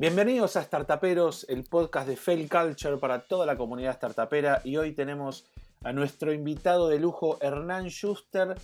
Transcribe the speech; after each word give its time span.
Bienvenidos 0.00 0.56
a 0.56 0.62
Startuperos, 0.62 1.44
el 1.50 1.64
podcast 1.64 2.08
de 2.08 2.16
Fail 2.16 2.48
Culture 2.48 2.96
para 2.96 3.20
toda 3.20 3.44
la 3.44 3.58
comunidad 3.58 3.96
startupera 3.96 4.62
y 4.64 4.78
hoy 4.78 4.92
tenemos 4.92 5.44
a 5.84 5.92
nuestro 5.92 6.32
invitado 6.32 6.88
de 6.88 6.98
lujo 6.98 7.36
Hernán 7.42 7.88
Schuster, 7.88 8.54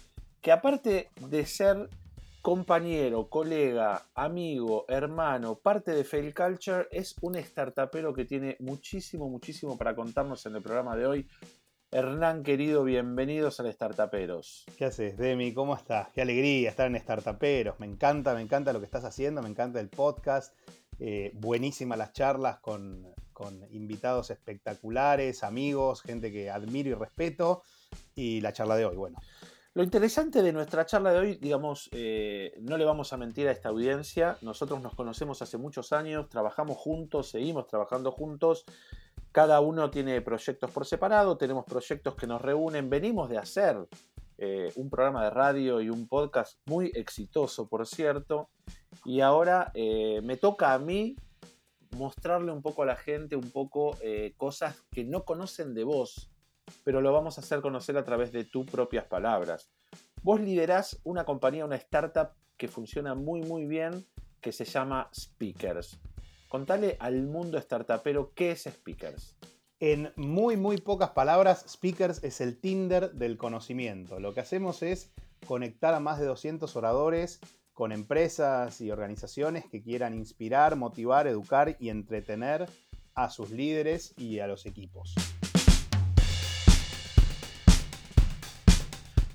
que 0.41 0.51
aparte 0.51 1.11
de 1.29 1.45
ser 1.45 1.91
compañero, 2.41 3.29
colega, 3.29 4.07
amigo, 4.15 4.87
hermano, 4.89 5.57
parte 5.57 5.91
de 5.91 6.05
Fail 6.05 6.33
Culture, 6.33 6.89
es 6.91 7.15
un 7.21 7.37
startupero 7.37 8.15
que 8.15 8.25
tiene 8.25 8.57
muchísimo, 8.61 9.29
muchísimo 9.29 9.77
para 9.77 9.95
contarnos 9.95 10.47
en 10.47 10.57
el 10.57 10.63
programa 10.63 10.97
de 10.97 11.07
hoy. 11.07 11.29
Hernán, 11.93 12.45
querido, 12.45 12.83
bienvenidos 12.83 13.61
a 13.61 13.71
Startuperos. 13.71 14.65
¿Qué 14.79 14.87
haces, 14.87 15.19
Demi? 15.19 15.53
¿Cómo 15.53 15.77
estás? 15.77 16.09
Qué 16.15 16.23
alegría 16.23 16.71
estar 16.71 16.87
en 16.87 16.99
Startuperos. 16.99 17.79
Me 17.79 17.87
encanta, 17.87 18.35
me 18.35 18.41
encanta 18.41 18.73
lo 18.73 18.81
que 18.81 18.87
estás 18.87 19.05
haciendo, 19.05 19.43
me 19.43 19.51
encanta 19.51 19.81
el 19.81 19.89
podcast. 19.89 20.55
Eh, 20.99 21.31
buenísimas 21.35 21.99
las 21.99 22.13
charlas 22.13 22.59
con, 22.59 23.15
invitados 23.71 24.31
espectaculares, 24.31 25.45
amigos, 25.45 26.01
gente 26.01 26.33
que 26.33 26.51
admiro 26.51 26.91
y 26.91 26.95
respeto. 26.95 27.63
Y 28.15 28.41
la 28.41 28.53
charla 28.53 28.77
de 28.77 28.87
hoy, 28.87 28.97
bueno. 28.97 29.19
Lo 29.75 29.83
interesante 29.83 30.41
de 30.41 30.55
nuestra 30.55 30.87
charla 30.87 31.13
de 31.13 31.19
hoy, 31.19 31.35
digamos, 31.37 31.91
eh, 31.93 32.55
no 32.63 32.79
le 32.79 32.87
vamos 32.87 33.13
a 33.13 33.19
mentir 33.19 33.47
a 33.47 33.53
esta 33.53 33.69
audiencia. 33.69 34.39
Nosotros 34.41 34.81
nos 34.81 34.95
conocemos 34.95 35.43
hace 35.43 35.59
muchos 35.59 35.93
años, 35.93 36.31
trabajamos 36.31 36.79
juntos, 36.79 37.29
seguimos 37.29 37.67
trabajando 37.67 38.11
juntos. 38.11 38.65
Cada 39.33 39.61
uno 39.61 39.91
tiene 39.91 40.23
proyectos 40.23 40.71
por 40.71 40.87
separado, 40.87 41.37
tenemos 41.37 41.67
proyectos 41.67 42.15
que 42.15 42.27
nos 42.27 42.41
reúnen, 42.41 42.89
venimos 42.89 43.29
de 43.29 43.37
hacer 43.37 43.87
eh, 44.39 44.73
un 44.77 44.91
programa 44.91 45.25
de 45.25 45.31
radio 45.31 45.81
y 45.81 45.89
un 45.89 46.09
podcast 46.09 46.59
muy 46.67 46.93
exitoso, 46.95 47.69
por 47.69 47.87
cierto, 47.87 48.51
y 49.05 49.21
ahora 49.21 49.71
eh, 49.75 50.21
me 50.23 50.37
toca 50.37 50.75
a 50.75 50.79
mí 50.79 51.17
mostrarle 51.93 52.53
un 52.53 52.63
poco 52.63 52.83
a 52.83 52.87
la 52.87 52.97
gente, 52.97 53.37
un 53.37 53.51
poco 53.51 53.97
eh, 54.03 54.35
cosas 54.37 54.83
que 54.91 55.05
no 55.05 55.25
conocen 55.25 55.75
de 55.75 55.85
vos, 55.85 56.31
pero 56.85 57.01
lo 57.01 57.13
vamos 57.13 57.39
a 57.39 57.41
hacer 57.41 57.61
conocer 57.61 57.97
a 57.97 58.05
través 58.05 58.33
de 58.33 58.45
tus 58.45 58.67
propias 58.67 59.07
palabras. 59.07 59.71
Vos 60.23 60.41
liderás 60.41 61.01
una 61.05 61.25
compañía, 61.25 61.65
una 61.65 61.77
startup 61.77 62.31
que 62.57 62.69
funciona 62.69 63.15
muy 63.15 63.41
muy 63.43 63.67
bien, 63.67 64.07
que 64.41 64.53
se 64.53 64.65
llama 64.65 65.09
Speakers. 65.15 65.99
Contale 66.49 66.97
al 67.01 67.23
mundo 67.23 67.59
startupero 67.59 68.33
qué 68.35 68.53
es 68.53 68.65
Speakers. 68.65 69.37
En 69.79 70.11
muy, 70.17 70.57
muy 70.57 70.79
pocas 70.79 71.11
palabras, 71.11 71.67
Speakers 71.69 72.25
es 72.25 72.41
el 72.41 72.59
Tinder 72.59 73.13
del 73.13 73.37
conocimiento. 73.37 74.19
Lo 74.21 74.33
que 74.33 74.41
hacemos 74.41 74.83
es 74.83 75.13
conectar 75.47 75.93
a 75.93 76.01
más 76.01 76.19
de 76.19 76.25
200 76.25 76.75
oradores 76.77 77.41
con 77.75 77.93
empresas 77.93 78.81
y 78.81 78.91
organizaciones 78.91 79.67
que 79.67 79.83
quieran 79.83 80.15
inspirar, 80.15 80.77
motivar, 80.77 81.27
educar 81.27 81.77
y 81.79 81.91
entretener 81.91 82.71
a 83.15 83.29
sus 83.29 83.51
líderes 83.51 84.15
y 84.17 84.39
a 84.39 84.47
los 84.47 84.65
equipos. 84.65 85.15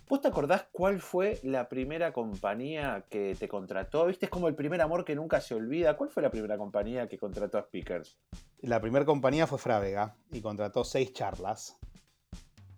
¿Vos 0.09 0.21
te 0.21 0.27
acordás 0.27 0.65
cuál 0.71 1.01
fue 1.01 1.39
la 1.43 1.69
primera 1.69 2.13
compañía 2.13 3.05
que 3.11 3.35
te 3.37 3.47
contrató? 3.47 4.07
¿Viste? 4.07 4.25
Es 4.25 4.31
como 4.31 4.47
el 4.47 4.55
primer 4.55 4.81
amor 4.81 5.05
que 5.05 5.13
nunca 5.13 5.39
se 5.39 5.53
olvida. 5.53 5.95
¿Cuál 5.95 6.09
fue 6.09 6.23
la 6.23 6.31
primera 6.31 6.57
compañía 6.57 7.07
que 7.07 7.19
contrató 7.19 7.59
a 7.59 7.61
Speakers? 7.61 8.17
La 8.61 8.79
primera 8.79 9.05
compañía 9.05 9.47
fue 9.47 9.57
Frávega 9.57 10.15
y 10.31 10.41
contrató 10.41 10.83
seis 10.83 11.13
charlas. 11.13 11.77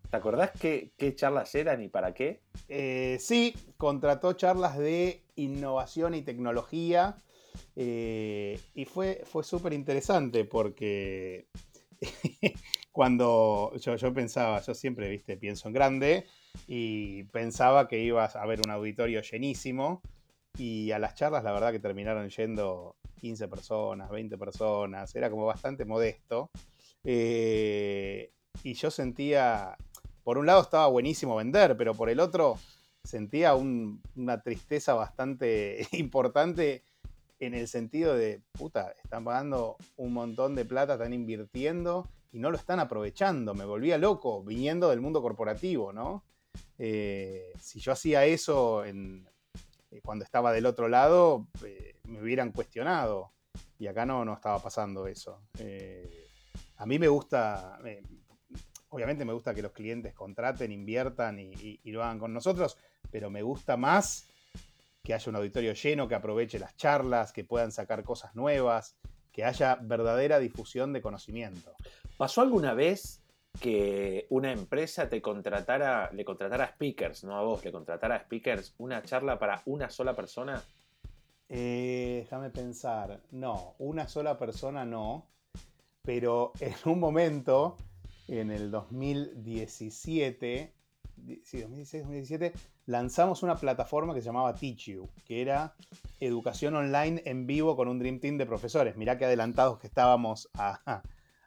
¿Te 0.09 0.17
acordás 0.17 0.52
qué, 0.52 0.94
charlas 1.16 1.53
eran 1.56 1.81
y 1.81 1.90
para 1.90 2.14
qué? 2.14 2.42
Eh, 2.70 3.17
sí, 3.20 3.53
contrató 3.78 4.34
charlas 4.34 4.78
de 4.78 5.23
innovación 5.36 6.16
y 6.16 6.22
tecnología. 6.22 7.22
Eh, 7.75 8.59
y 8.73 8.86
fue, 8.86 9.23
fue 9.25 9.44
súper 9.44 9.73
interesante 9.73 10.45
porque 10.45 11.48
cuando 12.94 13.74
yo, 13.78 13.97
yo, 13.97 14.13
pensaba, 14.13 14.62
yo 14.62 14.74
siempre, 14.74 15.09
viste, 15.09 15.35
pienso 15.35 15.68
en 15.68 15.74
grande 15.74 16.25
y 16.66 17.24
pensaba 17.25 17.90
que 17.90 18.00
ibas 18.00 18.38
a 18.38 18.46
ver 18.46 18.62
un 18.66 18.72
auditorio 18.72 19.22
llenísimo 19.22 20.02
y 20.58 20.91
a 20.91 21.00
las 21.00 21.16
charlas 21.16 21.44
la 21.44 21.52
verdad 21.52 21.72
que 21.72 21.79
terminaron 21.79 22.29
yendo 22.29 22.96
15 23.23 23.47
personas, 23.47 24.09
20 24.09 24.38
personas, 24.38 25.16
era 25.16 25.29
como 25.29 25.45
bastante 25.45 25.85
modesto. 25.85 26.51
Eh, 27.06 28.34
y 28.63 28.73
yo 28.73 28.91
sentía, 28.91 29.78
por 30.25 30.38
un 30.38 30.45
lado 30.45 30.61
estaba 30.61 30.88
buenísimo 30.88 31.38
vender, 31.38 31.78
pero 31.78 31.94
por 31.94 32.09
el 32.09 32.19
otro 32.19 32.57
sentía 33.01 33.56
una 33.56 34.41
tristeza 34.41 34.94
bastante 34.94 35.88
importante 35.94 36.84
en 37.39 37.53
el 37.53 37.69
sentido 37.69 38.13
de, 38.13 38.41
puta, 38.51 38.94
están 39.01 39.23
pagando 39.23 39.78
un 39.95 40.11
montón 40.11 40.53
de 40.55 40.66
plata, 40.66 40.94
están 40.94 41.13
invirtiendo 41.13 42.09
y 42.34 42.40
no 42.40 42.51
lo 42.51 42.57
están 42.57 42.81
aprovechando. 42.81 43.53
Me 43.53 43.63
volvía 43.63 43.97
loco 43.97 44.44
viniendo 44.44 44.90
del 44.90 45.00
mundo 45.00 45.22
corporativo, 45.22 45.94
¿no? 45.94 46.25
Eh, 46.78 47.53
si 47.57 47.79
yo 47.79 47.94
hacía 47.94 48.25
eso 48.25 48.84
en, 48.84 49.29
eh, 49.91 50.01
cuando 50.03 50.25
estaba 50.25 50.51
del 50.51 50.66
otro 50.66 50.90
lado, 50.90 51.47
me 52.03 52.22
hubieran 52.22 52.52
cuestionado. 52.52 53.34
Y 53.78 53.88
acá 53.88 54.06
no, 54.06 54.24
no 54.24 54.34
estaba 54.34 54.59
pasando 54.59 55.08
eso. 55.08 55.41
a 56.78 56.86
mí 56.86 57.00
me 57.00 57.08
gusta, 57.08 57.80
obviamente 58.90 59.25
me 59.25 59.34
gusta 59.34 59.53
que 59.53 59.62
los 59.62 59.72
clientes 59.72 60.14
contraten, 60.14 60.72
inviertan 60.72 61.40
y, 61.40 61.80
lo 61.91 62.03
hagan 62.03 62.19
con 62.19 62.34
nosotros, 62.34 62.78
pero 63.12 63.30
me 63.30 63.41
gusta 63.41 63.78
más 63.78 64.30
que 65.03 65.14
haya 65.14 65.30
un 65.30 65.36
auditorio 65.36 65.74
lleno, 65.74 66.08
que 66.08 66.16
aproveche 66.16 66.59
las 66.59 66.78
charlas, 66.78 67.34
que 67.34 67.44
puedan 67.44 67.72
sacar 67.72 68.03
cosas 68.03 68.35
nuevas, 68.35 68.96
que 69.34 69.44
haya 69.44 69.75
verdadera 69.81 70.40
difusión 70.40 70.94
de 70.94 71.02
conocimiento. 71.02 71.74
¿Pasó 72.18 72.41
alguna 72.41 72.74
vez 72.74 73.22
que 73.59 74.28
una 74.30 74.52
empresa 74.52 75.09
te 75.09 75.22
contratara, 75.22 76.09
le 76.14 76.24
contratara 76.24 76.68
speakers, 76.68 77.24
no 77.24 77.35
a 77.35 77.44
vos, 77.44 77.66
le 77.66 77.72
contratara 77.72 78.20
speakers 78.20 78.75
una 78.78 79.02
charla 79.03 79.38
para 79.38 79.62
una 79.66 79.90
sola 79.90 80.16
persona? 80.16 80.64
Eh, 81.50 82.22
déjame 82.24 82.50
pensar. 82.50 83.22
No, 83.31 83.76
una 83.80 84.08
sola 84.08 84.38
persona 84.38 84.86
no. 84.86 85.28
Pero 86.02 86.54
en 86.59 86.74
un 86.86 87.00
momento, 87.00 87.78
en 88.28 88.52
el 88.52 88.72
2017, 88.72 90.74
sí, 91.44 91.62
2016-2017, 91.62 92.52
lanzamos 92.88 93.44
una 93.44 93.56
plataforma 93.56 94.14
que 94.14 94.22
se 94.22 94.26
llamaba 94.26 94.56
TeachU, 94.56 95.09
que 95.26 95.42
era 95.42 95.76
educación 96.20 96.76
online 96.76 97.22
en 97.26 97.48
vivo 97.48 97.76
con 97.76 97.88
un 97.88 98.00
Dream 98.00 98.20
Team 98.20 98.38
de 98.38 98.46
profesores. 98.46 98.98
Mirá 98.98 99.18
qué 99.18 99.26
adelantados 99.26 99.80
que 99.80 99.88
estábamos 99.88 100.50
a, 100.53 101.03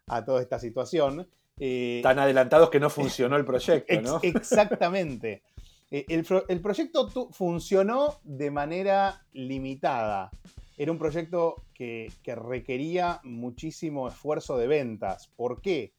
a 0.07 0.25
toda 0.25 0.41
esta 0.41 0.59
situación. 0.59 1.29
Eh, 1.59 2.01
Tan 2.03 2.19
adelantados 2.19 2.71
que 2.71 2.81
no 2.81 2.91
funcionó 2.91 3.37
el 3.37 3.45
proyecto, 3.45 4.01
¿no? 4.03 4.21
exactamente. 4.23 5.43
Eh, 5.91 6.05
el, 6.09 6.61
proyecto 6.61 7.09
funcionó 7.31 8.19
de 8.25 8.51
manera 8.51 9.25
limitada. 9.33 10.31
Era 10.77 10.93
un 10.93 10.99
proyecto 10.99 11.65
que, 11.75 12.13
requería 12.25 13.21
muchísimo 13.25 14.09
esfuerzo 14.09 14.59
de 14.59 14.67
ventas. 14.67 15.29
¿Por 15.37 15.61
qué? 15.61 15.95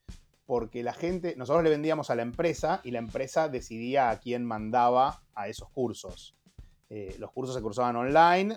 Porque 0.45 0.83
la 0.83 0.93
gente, 0.93 1.35
nosotros 1.35 1.63
le 1.63 1.69
vendíamos 1.69 2.09
a 2.09 2.15
la 2.15 2.21
empresa 2.21 2.81
y 2.83 2.91
la 2.91 2.99
empresa 2.99 3.49
decidía 3.49 4.09
a 4.09 4.19
quién 4.19 4.45
mandaba 4.45 5.23
a 5.33 5.47
esos 5.47 5.69
cursos. 5.69 6.35
Eh, 6.89 7.15
los 7.19 7.31
cursos 7.31 7.55
se 7.55 7.61
cursaban 7.61 7.97
online, 7.97 8.55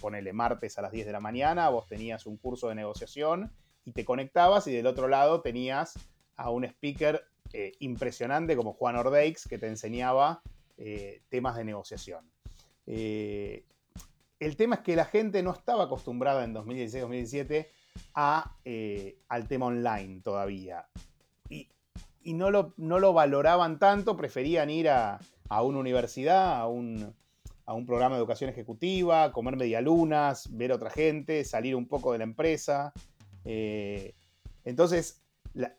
ponele 0.00 0.32
martes 0.32 0.78
a 0.78 0.82
las 0.82 0.92
10 0.92 1.06
de 1.06 1.12
la 1.12 1.20
mañana, 1.20 1.68
vos 1.70 1.86
tenías 1.86 2.24
un 2.26 2.36
curso 2.36 2.68
de 2.68 2.76
negociación 2.76 3.52
y 3.84 3.92
te 3.92 4.04
conectabas 4.04 4.66
y 4.66 4.72
del 4.72 4.86
otro 4.86 5.08
lado 5.08 5.40
tenías 5.40 5.94
a 6.36 6.50
un 6.50 6.64
speaker 6.64 7.24
eh, 7.52 7.72
impresionante 7.80 8.56
como 8.56 8.72
Juan 8.72 8.96
Ordeix 8.96 9.46
que 9.46 9.58
te 9.58 9.68
enseñaba 9.68 10.42
eh, 10.76 11.22
temas 11.28 11.56
de 11.56 11.64
negociación. 11.64 12.30
Eh, 12.86 13.64
el 14.40 14.56
tema 14.56 14.76
es 14.76 14.80
que 14.82 14.96
la 14.96 15.04
gente 15.04 15.42
no 15.42 15.52
estaba 15.52 15.84
acostumbrada 15.84 16.44
en 16.44 16.54
2016-2017 16.54 17.68
al 18.14 19.48
tema 19.48 19.66
online 19.66 20.20
todavía. 20.22 20.86
Y, 21.48 21.68
no, 22.32 22.50
lo, 22.50 22.72
no, 22.78 22.98
lo, 22.98 23.12
valoraban 23.12 23.78
tanto, 23.78 24.16
preferían 24.16 24.70
ir 24.70 24.88
a, 24.88 25.20
una 25.50 25.78
universidad, 25.78 26.58
a 26.58 26.66
un, 26.66 27.14
a 27.66 27.74
un, 27.74 27.84
programa 27.84 28.14
de 28.14 28.20
educación 28.20 28.48
ejecutiva, 28.48 29.30
comer 29.30 29.56
medialunas, 29.56 30.48
ver 30.56 30.72
a 30.72 30.76
otra 30.76 30.88
gente, 30.88 31.44
salir 31.44 31.76
un 31.76 31.86
poco 31.86 32.12
de 32.12 32.18
la 32.18 32.24
empresa. 32.24 32.94
entonces, 34.64 35.22
la, 35.52 35.76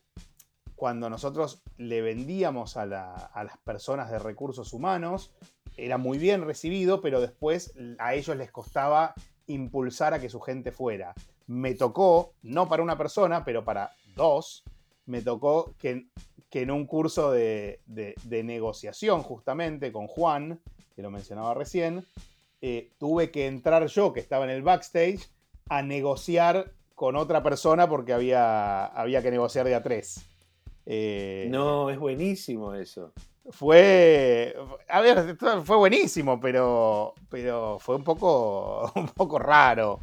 cuando 0.76 1.10
nosotros 1.10 1.64
le 1.78 2.02
vendíamos 2.02 2.78
a, 2.78 2.86
las 2.86 3.58
personas 3.64 4.12
de 4.12 4.20
recursos 4.20 4.74
humanos, 4.74 5.32
era 5.78 5.98
muy 5.98 6.18
bien 6.18 6.44
recibido, 6.46 7.02
pero 7.02 7.22
después 7.22 7.74
a 7.98 8.14
ellos 8.14 8.36
les 8.38 8.52
costaba 8.52 9.14
impulsar 9.48 10.14
a 10.14 10.20
que 10.20 10.30
su 10.30 10.40
gente 10.40 10.72
fuera. 10.72 11.14
Me 11.48 11.76
tocó, 11.76 12.34
no 12.42 12.68
para 12.68 12.84
una 12.84 12.98
persona, 12.98 13.46
pero 13.46 13.64
para 13.64 13.92
dos, 14.16 14.64
me 15.06 15.22
tocó 15.22 15.76
que, 15.78 16.08
en 16.52 16.72
un 16.72 16.86
curso 16.86 17.32
de, 17.32 17.82
negociación 18.26 19.24
justamente 19.24 19.92
con 19.92 20.08
Juan, 20.08 20.62
que 20.96 21.02
lo 21.02 21.12
mencionaba 21.12 21.54
recién, 21.54 22.06
eh, 22.62 22.92
tuve 22.98 23.32
que 23.32 23.48
entrar 23.48 23.86
yo, 23.88 24.14
que 24.14 24.22
estaba 24.22 24.46
en 24.46 24.52
el 24.52 24.64
backstage, 24.64 25.30
a 25.68 25.82
negociar 25.82 26.72
con 26.96 27.18
otra 27.18 27.44
persona 27.44 27.90
porque 27.90 28.14
había, 28.14 28.86
había 28.86 29.22
que 29.22 29.32
negociar 29.32 29.66
de 29.66 29.76
a 29.76 29.84
tres. 29.84 30.26
Eh, 30.86 31.48
no, 31.50 31.90
es 31.90 31.98
buenísimo 31.98 32.74
eso. 32.74 33.14
Fue. 33.50 34.56
A 34.90 35.02
ver, 35.02 35.38
fue 35.64 35.78
buenísimo, 35.78 36.40
pero. 36.40 37.14
Pero 37.30 37.78
fue 37.80 37.96
un 37.96 38.04
poco. 38.04 38.92
un 38.96 39.08
poco 39.10 39.40
raro. 39.40 40.00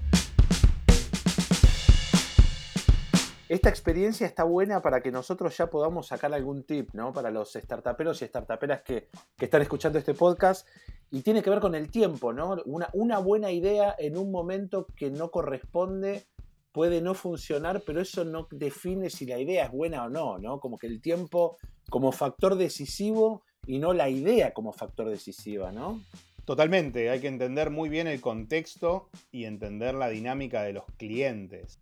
Esta 3.49 3.69
experiencia 3.69 4.26
está 4.26 4.44
buena 4.44 4.81
para 4.81 5.02
que 5.02 5.12
nosotros 5.12 5.55
ya 5.55 5.69
podamos 5.69 6.06
sacar 6.06 6.32
algún 6.32 6.62
tip, 6.62 6.94
¿no? 6.94 7.12
Para 7.12 7.31
los 7.31 7.52
startuperos 7.52 8.23
y 8.23 8.26
startuperas 8.26 8.81
que, 8.81 9.11
que 9.37 9.44
están 9.44 9.61
escuchando 9.61 9.99
este 9.99 10.14
podcast. 10.14 10.67
Y 11.11 11.20
tiene 11.20 11.43
que 11.43 11.50
ver 11.50 11.61
con 11.61 11.75
el 11.75 11.90
tiempo, 11.90 12.32
¿no? 12.32 12.56
Una, 12.64 12.88
una 12.94 13.19
buena 13.19 13.50
idea 13.50 13.94
en 13.99 14.17
un 14.17 14.31
momento 14.31 14.87
que 14.96 15.11
no 15.11 15.31
corresponde 15.31 16.25
puede 16.73 17.01
no 17.01 17.15
funcionar, 17.15 17.83
pero 17.87 18.01
eso 18.01 18.25
no 18.25 18.49
define 18.51 19.11
si 19.11 19.27
la 19.27 19.39
idea 19.39 19.67
es 19.67 19.71
buena 19.71 20.05
o 20.05 20.09
no, 20.09 20.39
¿no? 20.39 20.59
Como 20.59 20.79
que 20.79 20.87
el 20.87 21.01
tiempo 21.01 21.59
como 21.91 22.13
factor 22.13 22.57
decisivo 22.57 23.43
y 23.67 23.79
no 23.79 23.93
la 23.93 24.09
idea 24.09 24.53
como 24.53 24.73
factor 24.73 25.09
decisiva, 25.09 25.71
¿no? 25.71 26.01
Totalmente, 26.45 27.11
hay 27.11 27.21
que 27.21 27.29
entender 27.29 27.71
muy 27.71 27.89
bien 27.89 28.09
el 28.09 28.21
contexto 28.21 29.09
y 29.31 29.45
entender 29.45 29.95
la 29.95 30.09
dinámica 30.09 30.63
de 30.63 30.73
los 30.73 30.85
clientes. 30.97 31.79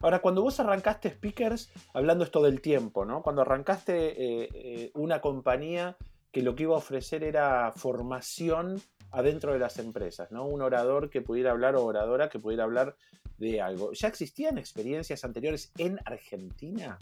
Ahora, 0.00 0.20
cuando 0.20 0.42
vos 0.42 0.60
arrancaste 0.60 1.10
Speakers, 1.10 1.70
hablando 1.94 2.24
esto 2.24 2.42
del 2.42 2.60
tiempo, 2.60 3.04
¿no? 3.04 3.22
Cuando 3.22 3.42
arrancaste 3.42 3.94
eh, 4.08 4.48
eh, 4.52 4.90
una 4.94 5.20
compañía 5.20 5.96
que 6.30 6.42
lo 6.42 6.54
que 6.54 6.64
iba 6.64 6.74
a 6.74 6.78
ofrecer 6.78 7.24
era 7.24 7.72
formación 7.74 8.82
adentro 9.14 9.52
de 9.52 9.58
las 9.58 9.78
empresas, 9.78 10.30
¿no? 10.32 10.46
Un 10.46 10.62
orador 10.62 11.10
que 11.10 11.22
pudiera 11.22 11.52
hablar 11.52 11.76
o 11.76 11.84
oradora 11.84 12.28
que 12.28 12.38
pudiera 12.38 12.64
hablar 12.64 12.96
de 13.38 13.60
algo. 13.60 13.92
¿Ya 13.92 14.08
existían 14.08 14.58
experiencias 14.58 15.24
anteriores 15.24 15.72
en 15.78 16.00
Argentina? 16.04 16.98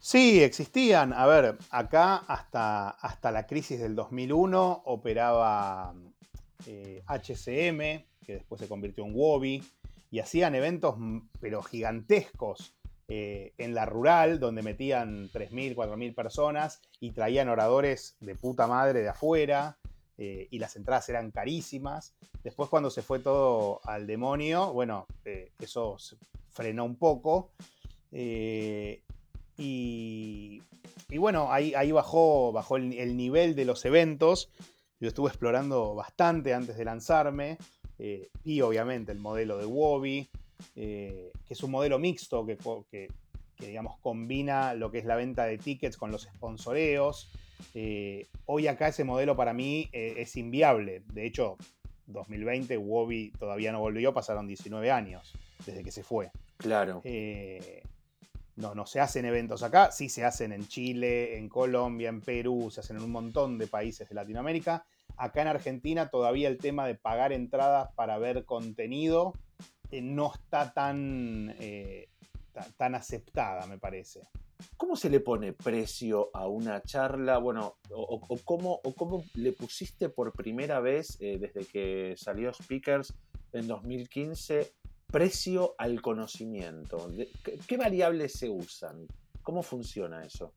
Sí, 0.00 0.42
existían. 0.42 1.12
A 1.12 1.26
ver, 1.26 1.56
acá 1.70 2.16
hasta, 2.16 2.90
hasta 2.90 3.30
la 3.30 3.46
crisis 3.46 3.80
del 3.80 3.94
2001 3.94 4.82
operaba 4.84 5.94
HCM, 7.06 7.80
eh, 7.80 8.06
que 8.24 8.34
después 8.34 8.60
se 8.60 8.68
convirtió 8.68 9.04
en 9.04 9.12
Wobby, 9.14 9.62
y 10.10 10.20
hacían 10.20 10.54
eventos, 10.54 10.96
pero 11.40 11.62
gigantescos, 11.62 12.74
eh, 13.10 13.54
en 13.56 13.74
la 13.74 13.86
rural, 13.86 14.38
donde 14.38 14.62
metían 14.62 15.30
3.000, 15.30 15.74
4.000 15.74 16.14
personas 16.14 16.82
y 17.00 17.12
traían 17.12 17.48
oradores 17.48 18.16
de 18.20 18.34
puta 18.34 18.66
madre 18.66 19.00
de 19.00 19.08
afuera, 19.08 19.78
eh, 20.18 20.48
y 20.50 20.58
las 20.58 20.76
entradas 20.76 21.08
eran 21.08 21.30
carísimas. 21.30 22.14
Después 22.44 22.68
cuando 22.68 22.90
se 22.90 23.02
fue 23.02 23.20
todo 23.20 23.80
al 23.84 24.06
demonio, 24.06 24.72
bueno, 24.72 25.06
eso 25.58 25.96
frenó 26.50 26.84
un 26.84 26.96
poco. 26.96 27.52
Y, 29.58 30.62
bueno, 31.18 31.52
ahí, 31.52 31.74
ahí 31.74 31.90
bajó, 31.90 32.52
bajó 32.52 32.76
el, 32.76 33.16
nivel 33.16 33.56
de 33.56 33.64
los 33.64 33.84
eventos. 33.84 34.50
Yo 35.00 35.08
estuve 35.08 35.28
explorando 35.28 35.94
bastante 35.94 36.54
antes 36.54 36.76
de 36.76 36.84
lanzarme. 36.84 37.58
Eh, 37.98 38.30
y 38.44 38.60
obviamente 38.60 39.10
el 39.10 39.18
modelo 39.18 39.58
de 39.58 39.66
Wobby, 39.66 40.28
eh, 40.76 41.32
que 41.44 41.54
es 41.54 41.62
un 41.64 41.72
modelo 41.72 41.98
mixto 41.98 42.46
que, 42.46 42.56
que, 42.56 43.08
digamos, 43.58 43.98
combina 43.98 44.74
lo 44.74 44.92
que 44.92 44.98
es 44.98 45.04
la 45.04 45.16
venta 45.16 45.44
de 45.46 45.58
tickets 45.58 45.96
con 45.96 46.12
los 46.12 46.22
sponsoreos. 46.22 47.32
Eh, 47.74 48.26
hoy 48.46 48.66
acá 48.66 48.88
ese 48.88 49.04
modelo 49.04 49.36
para 49.36 49.52
mí 49.52 49.88
es 49.92 50.36
inviable. 50.36 51.02
De 51.12 51.26
hecho, 51.26 51.56
2020 52.06 52.76
Wobby 52.78 53.32
todavía 53.38 53.72
no 53.72 53.80
volvió, 53.80 54.14
pasaron 54.14 54.46
19 54.46 54.90
años 54.90 55.34
desde 55.66 55.82
que 55.82 55.90
se 55.90 56.02
fue. 56.02 56.30
Claro. 56.56 57.02
No, 58.58 58.74
no 58.74 58.86
se 58.86 58.98
hacen 58.98 59.24
eventos 59.24 59.62
acá, 59.62 59.92
sí 59.92 60.08
se 60.08 60.24
hacen 60.24 60.52
en 60.52 60.66
Chile, 60.66 61.38
en 61.38 61.48
Colombia, 61.48 62.08
en 62.08 62.20
Perú, 62.20 62.70
se 62.72 62.80
hacen 62.80 62.96
en 62.96 63.04
un 63.04 63.12
montón 63.12 63.56
de 63.56 63.68
países 63.68 64.08
de 64.08 64.16
Latinoamérica. 64.16 64.84
Acá 65.16 65.42
en 65.42 65.48
Argentina 65.48 66.08
todavía 66.10 66.48
el 66.48 66.58
tema 66.58 66.84
de 66.84 66.96
pagar 66.96 67.32
entradas 67.32 67.90
para 67.94 68.18
ver 68.18 68.44
contenido 68.44 69.32
eh, 69.92 70.02
no 70.02 70.32
está 70.34 70.72
tan, 70.72 71.54
eh, 71.60 72.08
tan 72.76 72.96
aceptada, 72.96 73.64
me 73.66 73.78
parece. 73.78 74.26
¿Cómo 74.78 74.96
se 74.96 75.10
le 75.10 75.20
pone 75.20 75.52
precio 75.52 76.30
a 76.32 76.46
una 76.46 76.82
charla? 76.82 77.36
Bueno, 77.36 77.76
o, 77.90 78.20
cómo, 78.44 78.80
le 79.34 79.52
pusiste 79.52 80.08
por 80.08 80.32
primera 80.32 80.80
vez 80.80 81.18
eh, 81.20 81.36
desde 81.38 81.66
que 81.66 82.14
salió 82.16 82.54
Speakers 82.54 83.12
en 83.52 83.66
2015 83.66 84.72
precio 85.10 85.74
al 85.78 86.00
conocimiento? 86.00 87.10
¿Qué 87.66 87.76
variables 87.76 88.32
se 88.32 88.48
usan? 88.48 89.06
¿Cómo 89.42 89.62
funciona 89.62 90.24
eso? 90.24 90.54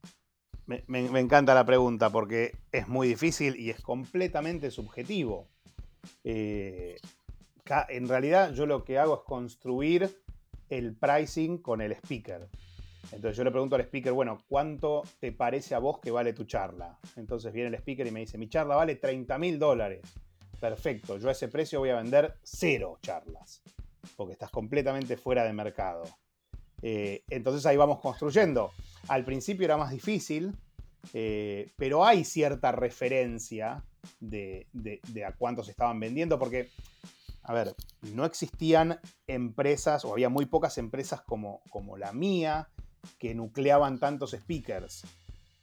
Me, 0.66 0.84
encanta 1.20 1.54
la 1.54 1.66
pregunta 1.66 2.10
porque 2.10 2.56
es 2.70 2.86
muy 2.86 3.08
difícil 3.08 3.56
y 3.56 3.70
es 3.70 3.80
completamente 3.80 4.70
subjetivo. 4.70 5.48
Eh, 6.24 6.96
en 7.88 8.08
realidad 8.08 8.52
yo 8.52 8.66
lo 8.66 8.84
que 8.84 8.98
hago 8.98 9.16
es 9.16 9.22
construir 9.22 10.22
el 10.68 10.94
pricing 10.94 11.58
con 11.58 11.80
el 11.80 11.92
speaker. 11.92 12.48
Entonces 13.10 13.36
yo 13.36 13.44
le 13.44 13.50
pregunto 13.50 13.76
al 13.76 13.82
speaker, 13.82 14.12
bueno, 14.12 14.38
¿cuánto 14.48 15.02
te 15.18 15.32
parece 15.32 15.74
a 15.74 15.78
vos 15.78 15.98
que 15.98 16.10
vale 16.10 16.32
tu 16.32 16.44
charla? 16.44 16.98
Entonces 17.16 17.52
viene 17.52 17.68
el 17.68 17.74
speaker 17.74 18.06
y 18.06 18.10
me 18.10 18.20
dice, 18.20 18.38
mi 18.38 18.48
charla 18.48 18.76
vale 18.76 18.96
30 18.96 19.36
mil 19.38 19.58
dólares. 19.58 20.02
Perfecto, 20.60 21.18
yo 21.18 21.28
a 21.28 21.32
ese 21.32 21.48
precio 21.48 21.80
voy 21.80 21.90
a 21.90 21.96
vender 21.96 22.36
cero 22.42 22.98
charlas 23.02 23.62
porque 24.16 24.32
estás 24.32 24.50
completamente 24.50 25.16
fuera 25.16 25.44
de 25.44 25.52
mercado. 25.52 26.04
Eh, 26.82 27.22
entonces 27.30 27.64
ahí 27.66 27.76
vamos 27.76 28.00
construyendo. 28.00 28.72
Al 29.08 29.24
principio 29.24 29.64
era 29.64 29.76
más 29.76 29.90
difícil, 29.90 30.56
eh, 31.12 31.70
pero 31.76 32.04
hay 32.04 32.24
cierta 32.24 32.72
referencia 32.72 33.84
de, 34.20 34.66
a 35.26 35.32
cuántos 35.32 35.68
estaban 35.68 36.00
vendiendo, 36.00 36.38
porque, 36.38 36.70
a 37.42 37.52
ver, 37.52 37.74
no 38.14 38.24
existían 38.24 38.98
empresas, 39.26 40.04
o 40.04 40.12
había 40.12 40.28
muy 40.28 40.46
pocas 40.46 40.78
empresas 40.78 41.22
como, 41.22 41.60
como 41.70 41.96
la 41.96 42.12
mía, 42.12 42.68
que 43.18 43.34
nucleaban 43.34 43.98
tantos 43.98 44.32
speakers. 44.32 45.04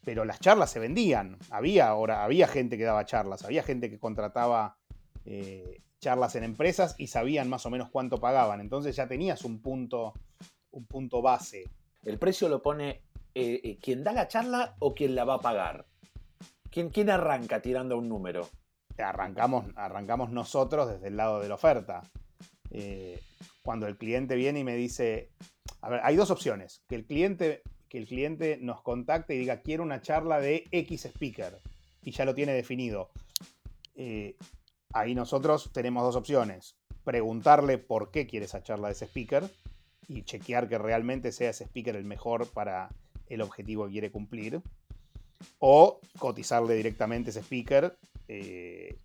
Pero 0.04 0.26
las 0.26 0.40
charlas 0.40 0.72
se 0.72 0.80
vendían. 0.80 1.38
Había, 1.50 1.88
ahora, 1.88 2.24
había 2.24 2.48
gente 2.48 2.78
que 2.78 2.84
daba 2.84 3.06
charlas, 3.06 3.44
había 3.44 3.64
gente 3.64 3.90
que 3.90 4.00
contrataba 4.00 4.78
eh, 5.26 5.82
charlas 6.00 6.36
en 6.36 6.44
empresas 6.44 6.96
y 6.98 7.08
sabían 7.08 7.50
más 7.50 7.66
o 7.66 7.70
menos 7.70 7.90
cuánto 7.90 8.20
pagaban. 8.20 8.62
Entonces 8.62 8.96
ya 8.96 9.08
tenías 9.08 9.44
un 9.44 9.62
punto, 9.62 10.14
un 10.72 10.86
punto 10.86 11.22
base. 11.22 11.66
¿El 12.04 12.18
precio 12.18 12.50
lo 12.50 12.62
pone 12.62 13.02
eh, 13.36 13.62
eh, 13.64 13.78
quien 13.82 14.04
da 14.04 14.14
la 14.14 14.28
charla 14.28 14.76
o 14.80 14.96
quien 14.96 15.16
la 15.16 15.26
va 15.26 15.36
a 15.36 15.42
pagar? 15.42 15.86
¿Quién, 16.72 16.90
quién 16.90 17.10
arranca 17.10 17.62
tirando 17.62 17.98
un 17.98 18.08
número? 18.08 18.48
Arrancamos, 18.98 19.66
arrancamos 19.76 20.30
nosotros 20.30 20.90
desde 20.90 21.08
el 21.08 21.18
lado 21.18 21.40
de 21.40 21.50
la 21.50 21.56
oferta. 21.56 22.04
Eh, 22.72 23.20
cuando 23.62 23.88
el 23.88 23.98
cliente 23.98 24.36
viene 24.36 24.60
y 24.60 24.64
me 24.64 24.76
dice, 24.76 25.30
a 25.82 25.90
ver, 25.90 26.02
hay 26.04 26.16
dos 26.16 26.32
opciones. 26.32 26.82
Que 26.88 26.96
el 26.96 27.06
cliente, 27.06 27.62
que 27.88 27.98
el 27.98 28.08
cliente 28.08 28.58
nos 28.62 28.82
contacte 28.82 29.36
y 29.36 29.40
diga, 29.40 29.62
quiero 29.62 29.84
una 29.84 30.02
charla 30.02 30.40
de 30.40 30.66
X 30.72 31.06
speaker. 31.06 31.58
Y 32.04 32.12
ya 32.12 32.26
lo 32.26 32.34
tiene 32.34 32.54
definido 32.54 33.12
ahí 34.94 35.16
nosotros 35.16 35.72
tenemos 35.74 36.04
dos 36.04 36.16
opciones. 36.16 36.76
Preguntarle 37.04 37.78
por 37.78 38.12
qué 38.12 38.28
quiere 38.28 38.46
esa 38.46 38.64
charla 38.64 38.88
de 38.88 38.94
ese 38.94 39.06
speaker 39.06 39.50
y 40.08 40.24
chequear 40.24 40.68
que 40.68 40.78
realmente 40.78 41.32
sea 41.32 41.52
ese 41.52 41.66
speaker 41.66 41.96
el 41.96 42.06
mejor 42.06 42.48
para 42.48 42.90
el 43.28 43.42
objetivo 43.42 43.86
que 43.86 43.92
quiere 43.92 44.12
cumplir. 44.12 44.62
O 45.60 46.00
cotizarle 46.18 46.76
directamente 46.76 47.30
ese 47.30 47.42
speaker. 47.42 47.98
Eh, 48.28 48.98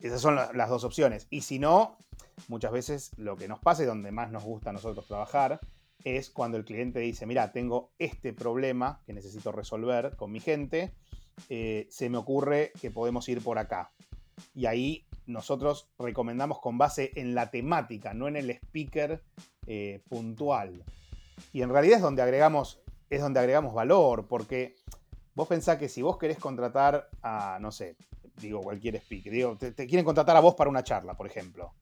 esas 0.00 0.20
son 0.20 0.36
las 0.36 0.68
dos 0.68 0.84
opciones. 0.84 1.26
Y 1.30 1.42
si 1.42 1.58
no, 1.58 1.98
muchas 2.48 2.72
veces 2.72 3.12
lo 3.16 3.36
que 3.36 3.48
nos 3.48 3.60
pasa 3.60 3.82
y 3.82 3.86
donde 3.86 4.12
más 4.12 4.30
nos 4.30 4.44
gusta 4.44 4.70
a 4.70 4.72
nosotros 4.72 5.06
trabajar 5.06 5.60
es 6.04 6.30
cuando 6.30 6.56
el 6.56 6.64
cliente 6.64 7.00
dice, 7.00 7.26
mira, 7.26 7.52
tengo 7.52 7.90
este 7.98 8.32
problema 8.32 9.00
que 9.06 9.12
necesito 9.12 9.50
resolver 9.52 10.14
con 10.16 10.30
mi 10.30 10.40
gente, 10.40 10.94
eh, 11.48 11.86
se 11.90 12.08
me 12.08 12.18
ocurre 12.18 12.72
que 12.80 12.90
podemos 12.90 13.28
ir 13.28 13.42
por 13.42 13.58
acá 13.58 13.92
y 14.54 14.66
ahí 14.66 15.06
nosotros 15.26 15.88
recomendamos 15.98 16.60
con 16.60 16.78
base 16.78 17.12
en 17.16 17.34
la 17.34 17.50
temática, 17.50 18.14
no 18.14 18.28
en 18.28 18.36
el 18.36 18.50
speaker 18.50 19.22
eh, 19.66 20.02
puntual. 20.08 20.84
Y 21.52 21.62
en 21.62 21.70
realidad 21.70 21.96
es 21.96 22.02
donde 22.02 22.22
agregamos, 22.22 22.80
es 23.10 23.20
donde 23.20 23.40
agregamos 23.40 23.74
valor, 23.74 24.26
porque 24.28 24.76
vos 25.34 25.48
pensás 25.48 25.78
que 25.78 25.88
si 25.88 26.02
vos 26.02 26.18
querés 26.18 26.38
contratar 26.38 27.08
a, 27.22 27.58
no 27.60 27.72
sé, 27.72 27.96
digo 28.40 28.60
cualquier 28.60 28.96
speaker, 28.96 29.32
digo, 29.32 29.56
te, 29.56 29.74
quieren 29.86 30.04
contratar 30.04 30.36
a 30.36 30.40
vos 30.40 30.54
para 30.54 30.70
una 30.70 30.84
charla, 30.84 31.16
por 31.16 31.26
ejemplo. 31.26 31.74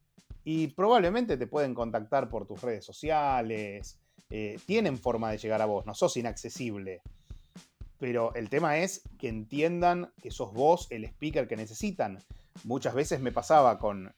Y 0.44 0.68
probablemente 0.68 1.36
te 1.36 1.46
pueden 1.46 1.74
contactar 1.74 2.28
por 2.28 2.46
tus 2.46 2.60
redes 2.62 2.84
sociales, 2.84 3.98
eh, 4.30 4.58
tienen 4.66 4.98
forma 4.98 5.30
de 5.30 5.38
llegar 5.38 5.62
a 5.62 5.66
vos, 5.66 5.86
no 5.86 5.94
sos 5.94 6.16
inaccesible. 6.16 7.02
Pero 7.98 8.34
el 8.34 8.50
tema 8.50 8.78
es 8.78 9.02
que 9.18 9.28
entiendan 9.28 10.12
que 10.20 10.30
sos 10.30 10.52
vos 10.52 10.86
el 10.90 11.04
speaker 11.04 11.48
que 11.48 11.56
necesitan 11.56 12.18
muchas 12.62 12.94
veces 12.94 13.20
me 13.20 13.32
pasaba 13.32 13.78
con, 13.78 14.12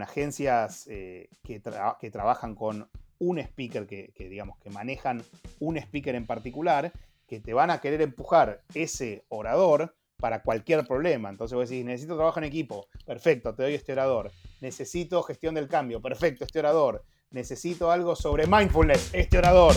agencias 0.00 0.86
eh, 0.88 1.28
que, 1.42 1.60
que, 2.00 2.10
trabajan 2.10 2.54
con 2.54 2.88
un 3.18 3.38
speaker 3.38 3.86
que, 3.86 4.12
que, 4.14 4.28
digamos, 4.28 4.58
que 4.58 4.70
manejan 4.70 5.22
un 5.58 5.76
speaker 5.76 6.14
en 6.14 6.26
particular, 6.26 6.92
que 7.26 7.40
te 7.40 7.52
van 7.52 7.70
a 7.70 7.80
querer 7.80 8.00
empujar 8.00 8.62
ese 8.74 9.24
orador 9.28 9.94
para 10.18 10.42
cualquier 10.42 10.86
problema. 10.86 11.30
Entonces 11.30 11.56
vos 11.56 11.68
decís, 11.68 11.84
necesito 11.84 12.16
trabajo 12.16 12.40
en 12.40 12.44
equipo, 12.44 12.88
perfecto, 13.06 13.54
te 13.54 13.62
doy 13.62 13.74
este 13.74 13.92
orador. 13.92 14.30
Necesito 14.60 15.22
gestión 15.22 15.54
del 15.54 15.68
cambio, 15.68 16.02
perfecto, 16.02 16.44
este 16.44 16.58
orador. 16.58 17.04
Necesito 17.30 17.90
algo 17.90 18.16
sobre 18.16 18.46
mindfulness, 18.46 19.14
este 19.14 19.38
orador. 19.38 19.74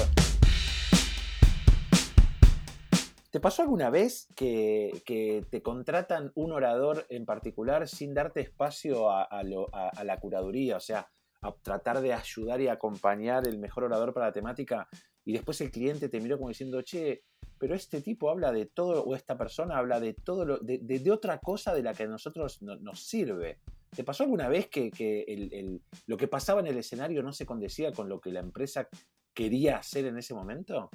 ¿Te 3.30 3.40
pasó 3.40 3.62
alguna 3.62 3.90
vez 3.90 4.28
que, 4.36 5.46
te 5.50 5.62
contratan 5.62 6.32
un 6.36 6.52
orador 6.52 7.06
en 7.10 7.26
particular 7.26 7.88
sin 7.88 8.14
darte 8.14 8.42
espacio 8.42 9.10
a, 9.10 9.44
la 9.44 10.20
curaduría? 10.20 10.78
O 10.78 10.82
sea, 10.82 11.10
a 11.42 11.54
tratar 11.62 12.02
de 12.02 12.14
ayudar 12.14 12.60
y 12.62 12.68
acompañar 12.68 13.48
el 13.48 13.58
mejor 13.58 13.86
orador 13.86 14.14
para 14.14 14.28
la 14.28 14.34
temática 14.34 14.88
y 15.24 15.34
después 15.34 15.62
el 15.62 15.72
cliente 15.72 16.10
te 16.10 16.20
miró 16.20 16.38
como 16.38 16.50
diciendo, 16.50 16.82
che, 16.82 17.24
pero 17.62 17.76
este 17.76 18.02
tipo 18.02 18.32
habla 18.32 18.52
de 18.52 18.66
todo, 18.66 19.04
o 19.04 19.16
esta 19.16 19.38
persona 19.38 19.78
habla 19.78 20.00
de 20.00 20.16
todo, 20.16 20.46
lo, 20.46 20.58
de, 20.58 21.12
otra 21.12 21.38
cosa 21.38 21.76
de 21.76 21.84
la 21.84 21.94
que 21.94 22.04
a 22.04 22.08
nosotros 22.08 22.60
nos 22.64 23.04
sirve. 23.04 23.60
¿Te 23.96 24.04
pasó 24.04 24.24
alguna 24.24 24.50
vez 24.50 24.68
que, 24.68 24.90
lo 26.08 26.18
que 26.18 26.28
pasaba 26.28 26.62
en 26.62 26.66
el 26.66 26.80
escenario 26.80 27.22
no 27.22 27.32
se 27.32 27.46
condecía 27.46 27.94
con 27.94 28.10
lo 28.10 28.20
que 28.20 28.32
la 28.32 28.40
empresa 28.40 28.90
quería 29.36 29.78
hacer 29.78 30.06
en 30.06 30.18
ese 30.18 30.34
momento? 30.34 30.90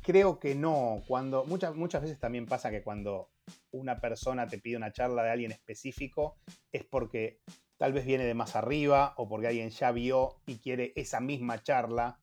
Creo 0.00 0.38
que 0.38 0.54
no. 0.54 1.02
Cuando, 1.06 1.44
muchas, 1.44 1.76
muchas 1.76 2.00
veces 2.00 2.18
también 2.18 2.46
pasa 2.46 2.70
que 2.70 2.82
cuando 2.82 3.28
una 3.72 4.00
persona 4.00 4.46
te 4.46 4.56
pide 4.56 4.78
una 4.78 4.92
charla 4.92 5.22
de 5.22 5.32
alguien 5.32 5.52
específico 5.52 6.38
es 6.72 6.86
porque 6.86 7.40
tal 7.76 7.92
vez 7.92 8.06
viene 8.06 8.24
de 8.24 8.32
más 8.32 8.56
arriba 8.56 9.12
o 9.18 9.28
porque 9.28 9.48
alguien 9.48 9.68
ya 9.68 9.92
vio 9.92 10.40
y 10.46 10.56
quiere 10.60 10.94
esa 10.96 11.20
misma 11.20 11.62
charla. 11.62 12.18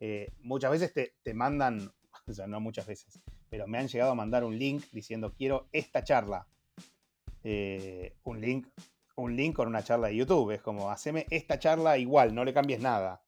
Eh, 0.00 0.32
muchas 0.40 0.72
veces 0.72 0.92
te, 1.22 1.34
mandan, 1.34 1.92
o 2.26 2.32
sea, 2.32 2.48
no 2.48 2.58
muchas 2.58 2.88
veces, 2.88 3.20
pero 3.48 3.66
me 3.66 3.78
han 3.78 3.88
llegado 3.88 4.12
a 4.12 4.14
mandar 4.14 4.44
un 4.44 4.58
link 4.58 4.84
diciendo 4.92 5.34
quiero 5.36 5.68
esta 5.72 6.04
charla. 6.04 6.46
Eh, 7.44 8.16
un 8.24 8.40
link 8.40 8.66
un 9.16 9.34
link 9.34 9.56
con 9.56 9.68
una 9.68 9.82
charla 9.82 10.08
de 10.08 10.16
YouTube. 10.16 10.52
Es 10.52 10.62
como, 10.62 10.90
haceme 10.90 11.26
esta 11.30 11.58
charla 11.58 11.98
igual, 11.98 12.34
no 12.34 12.44
le 12.44 12.54
cambies 12.54 12.80
nada. 12.80 13.22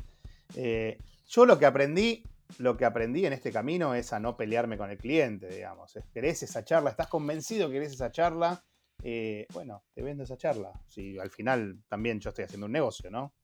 Eh, 0.55 0.99
yo 1.27 1.47
lo 1.47 1.59
que 1.59 1.67
aprendí 1.67 2.23
lo 2.57 2.79
que 2.79 2.87
aprendí 2.87 3.27
en 3.27 3.35
este 3.35 3.53
camino 3.53 3.95
es 3.95 4.13
a 4.15 4.21
no 4.21 4.37
pelearme 4.37 4.79
con 4.79 4.91
el 4.91 4.97
cliente, 4.97 5.49
digamos. 5.49 5.99
¿Querés 6.13 6.43
esa 6.43 6.65
charla? 6.65 6.89
¿Estás 6.89 7.09
convencido 7.09 7.69
que 7.69 7.75
querés 7.75 7.93
esa 7.93 8.11
charla? 8.11 8.65
Eh, 9.03 9.47
bueno, 9.53 9.85
te 9.93 10.03
vendo 10.03 10.25
esa 10.25 10.39
charla. 10.39 10.73
Si 10.89 11.19
al 11.19 11.31
final 11.31 11.83
también 11.89 12.21
yo 12.21 12.31
estoy 12.31 12.47
haciendo 12.47 12.65
un 12.65 12.73
negocio, 12.73 13.11
¿no? 13.11 13.35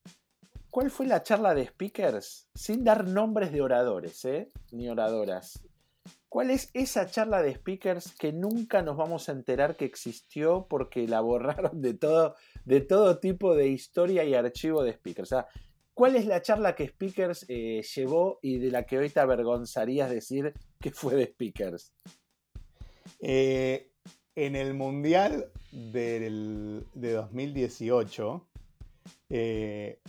¿Cuál 0.71 0.90
fue 0.90 1.07
la 1.07 1.23
charla 1.23 1.54
de 1.54 1.66
speakers? 1.66 2.49
Sin 2.54 2.83
dar 2.83 3.07
nombres 3.07 3.52
de 3.52 3.61
oradores, 3.61 4.25
¿eh? 4.25 4.49
Ni 4.73 4.88
oradoras. 4.88 5.62
¿Cuál 6.34 6.50
es 6.50 6.68
esa 6.74 7.06
charla 7.06 7.42
de 7.42 7.54
speakers 7.54 8.12
que 8.18 8.32
nunca 8.32 8.82
nos 8.82 8.96
vamos 8.96 9.28
a 9.28 9.32
enterar 9.32 9.76
que 9.76 9.84
existió 9.84 10.66
porque 10.68 11.06
la 11.06 11.20
borraron 11.20 11.80
de 11.80 11.94
todo, 11.94 12.34
de 12.64 12.80
todo 12.80 13.20
tipo 13.20 13.54
de 13.54 13.68
historia 13.68 14.24
y 14.24 14.34
archivo 14.34 14.82
de 14.82 14.94
speakers? 14.94 15.32
¿Cuál 15.94 16.16
es 16.16 16.26
la 16.26 16.42
charla 16.42 16.74
que 16.74 16.88
Speakers 16.88 17.46
eh, 17.48 17.82
llevó 17.94 18.40
y 18.42 18.58
de 18.58 18.72
la 18.72 18.84
que 18.84 18.98
hoy 18.98 19.10
te 19.10 19.20
avergonzarías 19.20 20.10
decir 20.10 20.52
que 20.80 20.90
fue 20.90 21.14
de 21.14 21.26
Speakers? 21.26 21.92
Eh, 23.20 23.92
en 24.34 24.56
el 24.56 24.74
Mundial 24.74 25.52
de 25.70 26.82
2018 26.94 28.48
eh, 29.30 30.00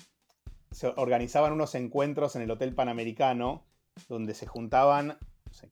se 0.71 0.87
organizaban 0.87 1.53
unos 1.53 1.75
encuentros 1.75 2.35
en 2.35 2.41
el 2.41 2.49
Hotel 2.49 2.73
Panamericano 2.73 3.63
donde 4.09 4.33
se 4.33 4.47
juntaban 4.47 5.19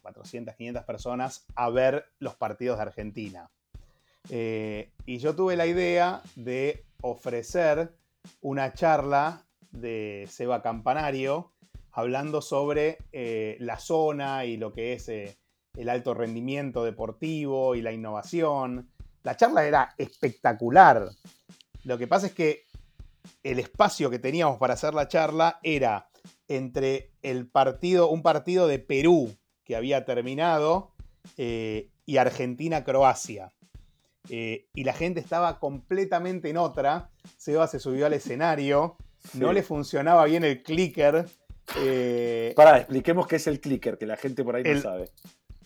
400, 0.01 0.55
500 0.55 0.83
personas 0.83 1.45
a 1.55 1.69
ver 1.69 2.05
los 2.19 2.35
partidos 2.35 2.77
de 2.77 2.83
Argentina. 2.83 3.49
y 4.29 5.17
yo 5.17 5.35
tuve 5.35 5.55
la 5.55 5.65
idea 5.65 6.21
de 6.35 6.85
ofrecer 7.01 7.93
una 8.41 8.73
charla 8.73 9.45
de 9.71 10.27
Seba 10.29 10.61
Campanario, 10.61 11.51
hablando 11.91 12.41
sobre 12.41 12.97
eh, 13.11 13.57
la 13.59 13.77
zona 13.79 14.45
y 14.45 14.57
lo 14.57 14.73
que 14.73 14.93
es 14.93 15.09
eh, 15.09 15.37
el 15.75 15.89
alto 15.89 16.13
rendimiento 16.13 16.83
deportivo 16.83 17.75
y 17.75 17.81
la 17.81 17.91
innovación. 17.91 18.89
La 19.23 19.35
charla 19.35 19.65
era 19.65 19.93
espectacular. 19.97 21.09
Lo 21.83 21.97
que 21.97 22.07
pasa 22.07 22.27
es 22.27 22.33
que 22.33 22.63
el 23.43 23.59
espacio 23.59 24.09
que 24.09 24.19
teníamos 24.19 24.57
para 24.57 24.73
hacer 24.73 24.93
la 24.93 25.07
charla 25.07 25.59
era 25.63 26.09
entre 26.47 27.11
el 27.21 27.47
partido, 27.47 28.09
un 28.09 28.21
partido 28.21 28.67
de 28.67 28.79
Perú 28.79 29.35
que 29.63 29.75
había 29.75 30.05
terminado 30.05 30.93
eh, 31.37 31.89
y 32.05 32.17
Argentina-Croacia. 32.17 33.53
y 34.29 34.83
la 34.83 34.93
gente 34.93 35.19
estaba 35.19 35.59
completamente 35.59 36.49
en 36.49 36.57
otra. 36.57 37.09
Seba 37.37 37.67
se 37.67 37.79
subió 37.79 38.05
al 38.05 38.13
escenario 38.13 38.97
no 39.33 39.53
le 39.53 39.63
funcionaba 39.63 40.25
bien 40.25 40.43
el 40.43 40.61
clicker. 40.61 41.25
Eh, 41.77 42.53
Para, 42.55 42.77
expliquemos 42.77 43.27
qué 43.27 43.37
es 43.37 43.47
el 43.47 43.59
clicker, 43.59 43.97
que 43.97 44.05
la 44.05 44.17
gente 44.17 44.43
por 44.43 44.55
ahí 44.55 44.63
no 44.63 44.81
sabe. 44.81 45.11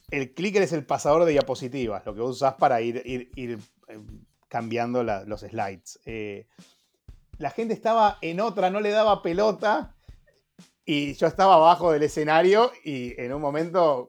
El 0.09 0.33
clicker 0.33 0.61
es 0.61 0.71
el 0.71 0.85
pasador 0.85 1.25
de 1.25 1.31
diapositivas, 1.31 2.05
lo 2.05 2.15
que 2.15 2.21
usas 2.21 2.53
para 2.53 2.79
ir, 2.81 3.01
ir, 3.05 3.59
eh, 3.87 3.99
cambiando 4.47 5.03
los 5.03 5.41
slides. 5.41 5.99
Eh, 6.05 6.47
la 7.39 7.49
gente 7.49 7.73
estaba 7.73 8.17
en 8.21 8.39
otra, 8.39 8.69
no 8.69 8.79
le 8.79 8.91
daba 8.91 9.21
pelota. 9.21 9.95
Y 10.87 11.13
yo 11.13 11.27
estaba 11.27 11.55
abajo 11.55 11.91
del 11.91 12.01
escenario 12.01 12.71
y 12.83 13.13
en 13.21 13.31
un 13.31 13.41
momento 13.41 14.07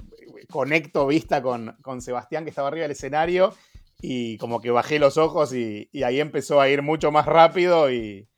conecto 0.48 1.06
vista 1.06 1.42
con, 1.42 1.76
Sebastián 2.00 2.44
que 2.44 2.50
estaba 2.50 2.68
arriba 2.68 2.84
del 2.84 2.92
escenario 2.92 3.52
y 4.00 4.38
como 4.38 4.62
que 4.62 4.70
bajé 4.70 4.98
los 4.98 5.18
ojos 5.18 5.52
y 5.52 5.90
ahí 6.02 6.20
empezó 6.20 6.60
a 6.60 6.70
ir 6.70 6.80
mucho 6.80 7.10
más 7.10 7.26
rápido 7.26 7.90
y, 7.90 8.28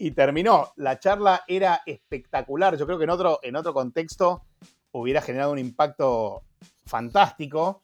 y 0.00 0.12
terminó. 0.12 0.72
La 0.76 0.98
charla 0.98 1.44
era 1.46 1.82
espectacular. 1.84 2.74
Yo 2.78 2.86
creo 2.86 2.96
que 2.96 3.04
en 3.04 3.10
otro, 3.10 3.38
en 3.42 3.54
otro 3.54 3.74
contexto 3.74 4.46
hubiera 4.92 5.20
generado 5.20 5.52
un 5.52 5.58
impacto 5.58 6.42
fantástico. 6.86 7.82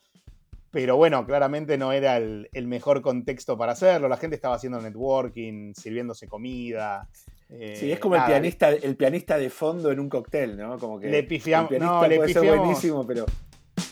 Pero 0.70 0.96
bueno, 0.96 1.26
claramente 1.26 1.76
no 1.76 1.92
era 1.92 2.16
el, 2.16 2.48
mejor 2.66 3.02
contexto 3.02 3.58
para 3.58 3.72
hacerlo. 3.72 4.08
La 4.08 4.16
gente 4.16 4.34
estaba 4.34 4.56
haciendo 4.56 4.80
networking, 4.80 5.74
sirviéndose 5.74 6.26
comida. 6.26 7.06
Sí, 7.48 7.92
es 7.92 7.98
como 7.98 8.16
el 8.16 8.24
pianista, 8.24 8.70
el 8.70 8.96
pianista 8.96 9.38
de 9.38 9.50
fondo 9.50 9.90
en 9.90 10.00
un 10.00 10.08
cóctel, 10.08 10.56
¿no? 10.56 10.78
Como 10.78 10.98
que 10.98 11.08
le 11.08 11.22
pifiamos, 11.22 11.70
no, 11.72 12.06
le 12.06 12.20
pifiamos, 12.20 12.58
buenísimo, 12.58 13.06
pero. 13.06 13.26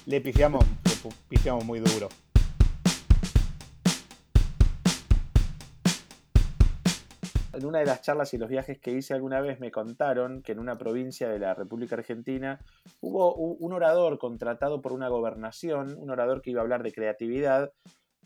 Le 0.06 0.20
pifiamos, 0.20 0.64
le 0.64 1.10
pifiamos 1.28 1.64
muy 1.64 1.80
duro. 1.80 2.08
en 7.56 7.64
una 7.64 7.78
de 7.78 7.86
las 7.86 8.02
charlas 8.02 8.34
y 8.34 8.38
los 8.38 8.48
viajes 8.48 8.78
que 8.78 8.90
hice 8.90 9.14
alguna 9.14 9.40
vez 9.40 9.60
me 9.60 9.70
contaron 9.70 10.42
que 10.42 10.52
en 10.52 10.58
una 10.58 10.76
provincia 10.76 11.28
de 11.28 11.38
la 11.38 11.54
República 11.54 11.96
Argentina 11.96 12.60
hubo 13.00 13.34
un 13.34 13.72
orador 13.72 14.18
contratado 14.18 14.80
por 14.80 14.92
una 14.92 15.08
gobernación, 15.08 15.96
un 15.98 16.10
orador 16.10 16.42
que 16.42 16.50
iba 16.50 16.60
a 16.60 16.64
hablar 16.64 16.82
de 16.82 16.92
creatividad, 16.92 17.72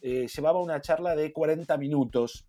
eh, 0.00 0.26
llevaba 0.28 0.60
una 0.60 0.80
charla 0.80 1.14
de 1.16 1.32
40 1.32 1.76
minutos 1.76 2.46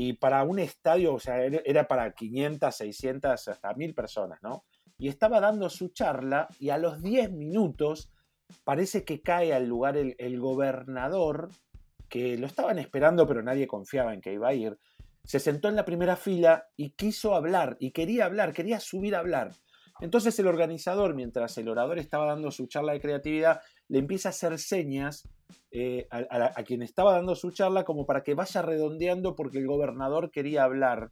y 0.00 0.12
para 0.12 0.44
un 0.44 0.60
estadio, 0.60 1.14
o 1.14 1.18
sea, 1.18 1.44
era 1.44 1.88
para 1.88 2.12
500, 2.12 2.72
600, 2.72 3.48
hasta 3.48 3.74
1000 3.74 3.94
personas, 3.96 4.38
¿no? 4.44 4.64
Y 4.96 5.08
estaba 5.08 5.40
dando 5.40 5.68
su 5.68 5.88
charla 5.88 6.46
y 6.60 6.70
a 6.70 6.78
los 6.78 7.02
10 7.02 7.32
minutos 7.32 8.08
parece 8.62 9.04
que 9.04 9.22
cae 9.22 9.52
al 9.52 9.66
lugar 9.66 9.96
el, 9.96 10.14
el 10.20 10.38
gobernador, 10.38 11.50
que 12.08 12.38
lo 12.38 12.46
estaban 12.46 12.78
esperando 12.78 13.26
pero 13.26 13.42
nadie 13.42 13.66
confiaba 13.66 14.14
en 14.14 14.20
que 14.20 14.34
iba 14.34 14.46
a 14.46 14.54
ir, 14.54 14.78
se 15.24 15.40
sentó 15.40 15.68
en 15.68 15.74
la 15.74 15.84
primera 15.84 16.14
fila 16.14 16.68
y 16.76 16.90
quiso 16.90 17.34
hablar, 17.34 17.76
y 17.80 17.90
quería 17.90 18.26
hablar, 18.26 18.52
quería 18.52 18.78
subir 18.78 19.16
a 19.16 19.18
hablar. 19.18 19.50
Entonces 20.00 20.38
el 20.38 20.46
organizador, 20.46 21.16
mientras 21.16 21.58
el 21.58 21.68
orador 21.68 21.98
estaba 21.98 22.26
dando 22.26 22.52
su 22.52 22.68
charla 22.68 22.92
de 22.92 23.00
creatividad, 23.00 23.62
le 23.88 23.98
empieza 23.98 24.28
a 24.28 24.30
hacer 24.30 24.60
señas 24.60 25.28
eh, 25.70 26.06
a, 26.10 26.62
quien 26.64 26.82
estaba 26.82 27.12
dando 27.12 27.34
su 27.34 27.50
charla 27.50 27.84
como 27.84 28.06
para 28.06 28.22
que 28.22 28.34
vaya 28.34 28.62
redondeando 28.62 29.34
porque 29.34 29.58
el 29.58 29.66
gobernador 29.66 30.30
quería 30.30 30.64
hablar. 30.64 31.10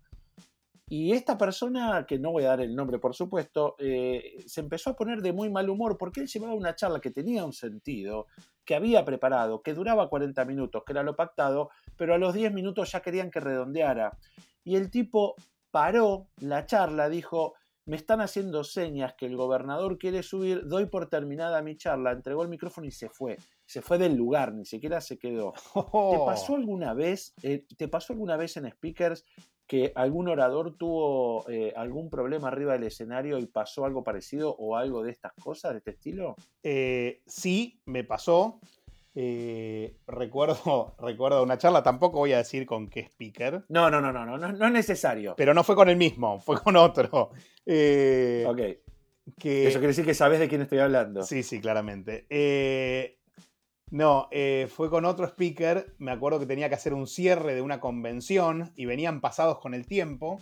Y 0.89 1.13
esta 1.13 1.37
persona, 1.37 2.07
que 2.07 2.19
no 2.19 2.31
voy 2.31 2.45
a 2.45 2.51
dar 2.51 2.61
el 2.61 2.77
nombre 2.77 2.99
por 2.99 3.15
supuesto, 3.15 3.75
eh, 3.79 4.45
se 4.47 4.61
empezó 4.61 4.91
a 4.91 4.97
poner 4.97 5.21
de 5.21 5.33
muy 5.33 5.51
mal 5.51 5.69
humor 5.69 5.99
porque 5.99 6.21
él 6.21 6.29
llevaba 6.29 6.55
una 6.55 6.77
charla 6.77 7.01
que 7.01 7.11
tenía 7.11 7.45
un 7.45 7.53
sentido, 7.53 8.27
que 8.65 8.77
había 8.77 9.05
preparado, 9.05 9.63
que 9.63 9.75
duraba 9.75 10.09
40 10.09 10.45
minutos, 10.45 10.85
que 10.87 10.93
era 10.93 11.03
lo 11.03 11.17
pactado, 11.17 11.71
pero 11.97 12.15
a 12.15 12.19
los 12.19 12.35
10 12.35 12.53
minutos 12.53 12.93
ya 12.93 13.01
querían 13.01 13.31
que 13.33 13.41
redondeara. 13.41 14.17
Y 14.63 14.77
el 14.77 14.91
tipo 14.91 15.35
paró 15.73 16.29
la 16.39 16.67
charla, 16.67 17.09
dijo, 17.09 17.55
me 17.87 17.97
están 17.97 18.21
haciendo 18.21 18.65
señas 18.65 19.15
que 19.15 19.27
el 19.27 19.37
gobernador 19.37 19.97
quiere 19.99 20.23
subir, 20.23 20.67
doy 20.67 20.87
por 20.87 21.09
terminada 21.09 21.63
mi 21.63 21.77
charla, 21.77 22.13
entregó 22.13 22.43
el 22.43 22.49
micrófono 22.49 22.87
y 22.87 22.91
se 22.91 23.09
fue. 23.09 23.39
Se 23.65 23.81
fue 23.81 23.97
del 23.97 24.17
lugar, 24.17 24.53
ni 24.53 24.65
siquiera 24.65 25.01
se 25.01 25.19
quedó. 25.19 25.53
¿Te 26.13 26.19
pasó 26.27 26.57
alguna 26.57 26.95
vez, 26.95 27.33
eh, 27.43 27.65
te 27.77 27.89
pasó 27.89 28.13
alguna 28.13 28.37
vez 28.37 28.57
en 28.57 28.69
speakers 28.71 29.25
que 29.69 29.93
algún 29.95 30.29
orador 30.29 30.77
tuvo 30.77 31.49
eh, 31.49 31.73
algún 31.77 32.11
problema 32.11 32.49
arriba 32.49 32.75
del 32.75 32.85
escenario 32.85 33.39
y 33.39 33.47
pasó 33.47 33.85
algo 33.85 34.05
parecido 34.05 34.55
o 34.57 34.77
algo 34.77 35.03
de 35.03 35.11
estas 35.11 35.33
cosas, 35.35 35.73
de 35.73 35.79
este 35.79 35.93
estilo? 35.93 36.37
Eh, 36.63 37.23
sí, 37.27 37.81
me 37.85 38.05
pasó. 38.05 38.61
Eh, 39.19 39.97
recuerdo, 40.07 40.95
recuerdo 41.01 41.43
una 41.43 41.57
charla, 41.57 41.83
tampoco 41.83 42.19
voy 42.19 42.35
a 42.35 42.37
decir 42.37 42.67
con 42.67 42.91
qué 42.91 43.01
speaker, 43.01 43.65
No, 43.71 43.91
no, 43.91 44.03
no, 44.03 44.13
no, 44.13 44.27
no, 44.27 44.37
no, 44.37 44.53
no 44.53 44.67
es 44.67 44.73
necesario. 44.73 45.35
pero 45.39 45.55
no 45.55 45.65
fue 45.65 45.75
con 45.75 45.89
el 45.89 45.97
mismo, 45.97 46.39
fue 46.39 46.61
con 46.61 46.77
otro. 46.77 47.31
Eh, 47.69 48.45
ok, 48.47 48.57
que, 49.41 49.67
eso 49.67 49.81
quiere 49.81 49.89
decir 49.89 50.05
que 50.05 50.15
sabes 50.15 50.39
de 50.39 50.49
quién 50.49 50.61
estoy 50.61 50.79
hablando. 50.79 51.25
Sí, 51.25 51.43
sí, 51.43 51.61
claramente. 51.61 52.25
Eh, 52.31 53.19
no, 53.91 54.29
eh, 54.31 54.69
fue 54.71 54.89
con 54.89 55.05
otro 55.05 55.27
speaker. 55.27 55.97
Me 55.99 56.13
acuerdo 56.13 56.39
que 56.39 56.47
tenía 56.47 56.69
que 56.69 56.77
hacer 56.77 56.95
un 56.95 57.09
cierre 57.09 57.57
de 57.57 57.63
una 57.63 57.81
convención 57.81 58.73
y 58.77 58.85
venían 58.85 59.21
pasados 59.21 59.59
con 59.59 59.75
el 59.75 59.85
tiempo. 59.85 60.39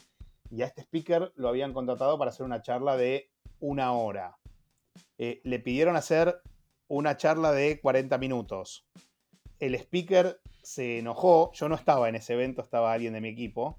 Y 0.50 0.60
a 0.60 0.66
este 0.66 0.82
speaker 0.82 1.32
lo 1.36 1.48
habían 1.48 1.72
contratado 1.72 2.18
para 2.18 2.30
hacer 2.30 2.44
una 2.44 2.60
charla 2.60 2.98
de 2.98 3.30
una 3.58 3.92
hora. 3.92 4.36
Le 5.16 5.58
pidieron 5.60 5.96
hacer 5.96 6.42
una 6.88 7.16
charla 7.16 7.52
de 7.52 7.80
40 7.80 8.18
minutos. 8.18 8.86
El 9.60 9.74
speaker 9.74 10.40
se 10.62 10.98
enojó. 10.98 11.52
Yo 11.54 11.68
no 11.68 11.74
estaba 11.74 12.08
en 12.08 12.16
ese 12.16 12.34
evento, 12.34 12.62
estaba 12.62 12.92
alguien 12.92 13.12
de 13.14 13.20
mi 13.20 13.28
equipo. 13.28 13.78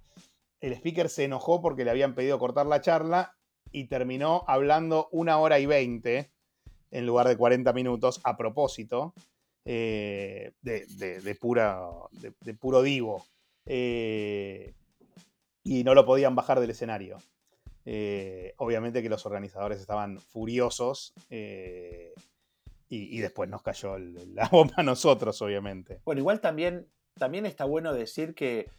El 0.61 0.73
speaker 0.73 1.09
se 1.09 1.25
enojó 1.25 1.61
porque 1.61 1.83
le 1.85 1.91
habían 1.91 2.15
pedido 2.15 2.39
cortar 2.39 2.65
la 2.65 2.81
charla 2.81 3.35
y 3.71 3.85
terminó 3.87 4.43
hablando 4.47 5.09
una 5.11 5.37
hora 5.37 5.59
y 5.59 5.65
veinte 5.65 6.31
en 6.91 7.05
lugar 7.05 7.27
de 7.27 7.35
40 7.37 7.73
minutos 7.73 8.21
a 8.23 8.37
propósito 8.37 9.13
eh, 9.65 10.53
de, 10.61 10.85
de- 10.97 11.19
de 11.21 11.35
pura, 11.35 11.81
de, 12.11 12.53
puro 12.53 12.81
divo. 12.81 13.25
Eh, 13.65 14.73
y 15.63 15.83
no 15.83 15.93
lo 15.95 16.05
podían 16.05 16.35
bajar 16.35 16.59
del 16.59 16.69
escenario. 16.69 17.17
Eh, 17.85 18.53
obviamente 18.57 19.01
que 19.03 19.09
los 19.09 19.25
organizadores 19.25 19.79
estaban 19.79 20.19
furiosos 20.19 21.13
y, 22.89 23.17
y 23.17 23.19
después 23.21 23.49
nos 23.49 23.61
cayó 23.61 23.95
el- 23.95 24.35
la 24.35 24.47
bomba 24.51 24.75
a 24.77 24.83
nosotros, 24.83 25.41
obviamente. 25.41 26.01
Bueno, 26.05 26.19
igual 26.19 26.39
también, 26.41 26.87
también 27.17 27.45
está 27.45 27.65
bueno 27.65 27.93
decir 27.93 28.33
que, 28.35 28.69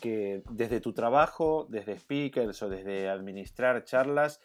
que 0.00 0.42
desde 0.50 0.80
tu 0.80 0.92
trabajo, 0.92 1.66
desde 1.70 1.98
speakers 1.98 2.62
o 2.62 2.68
desde 2.68 3.08
administrar 3.08 3.84
charlas, 3.84 4.40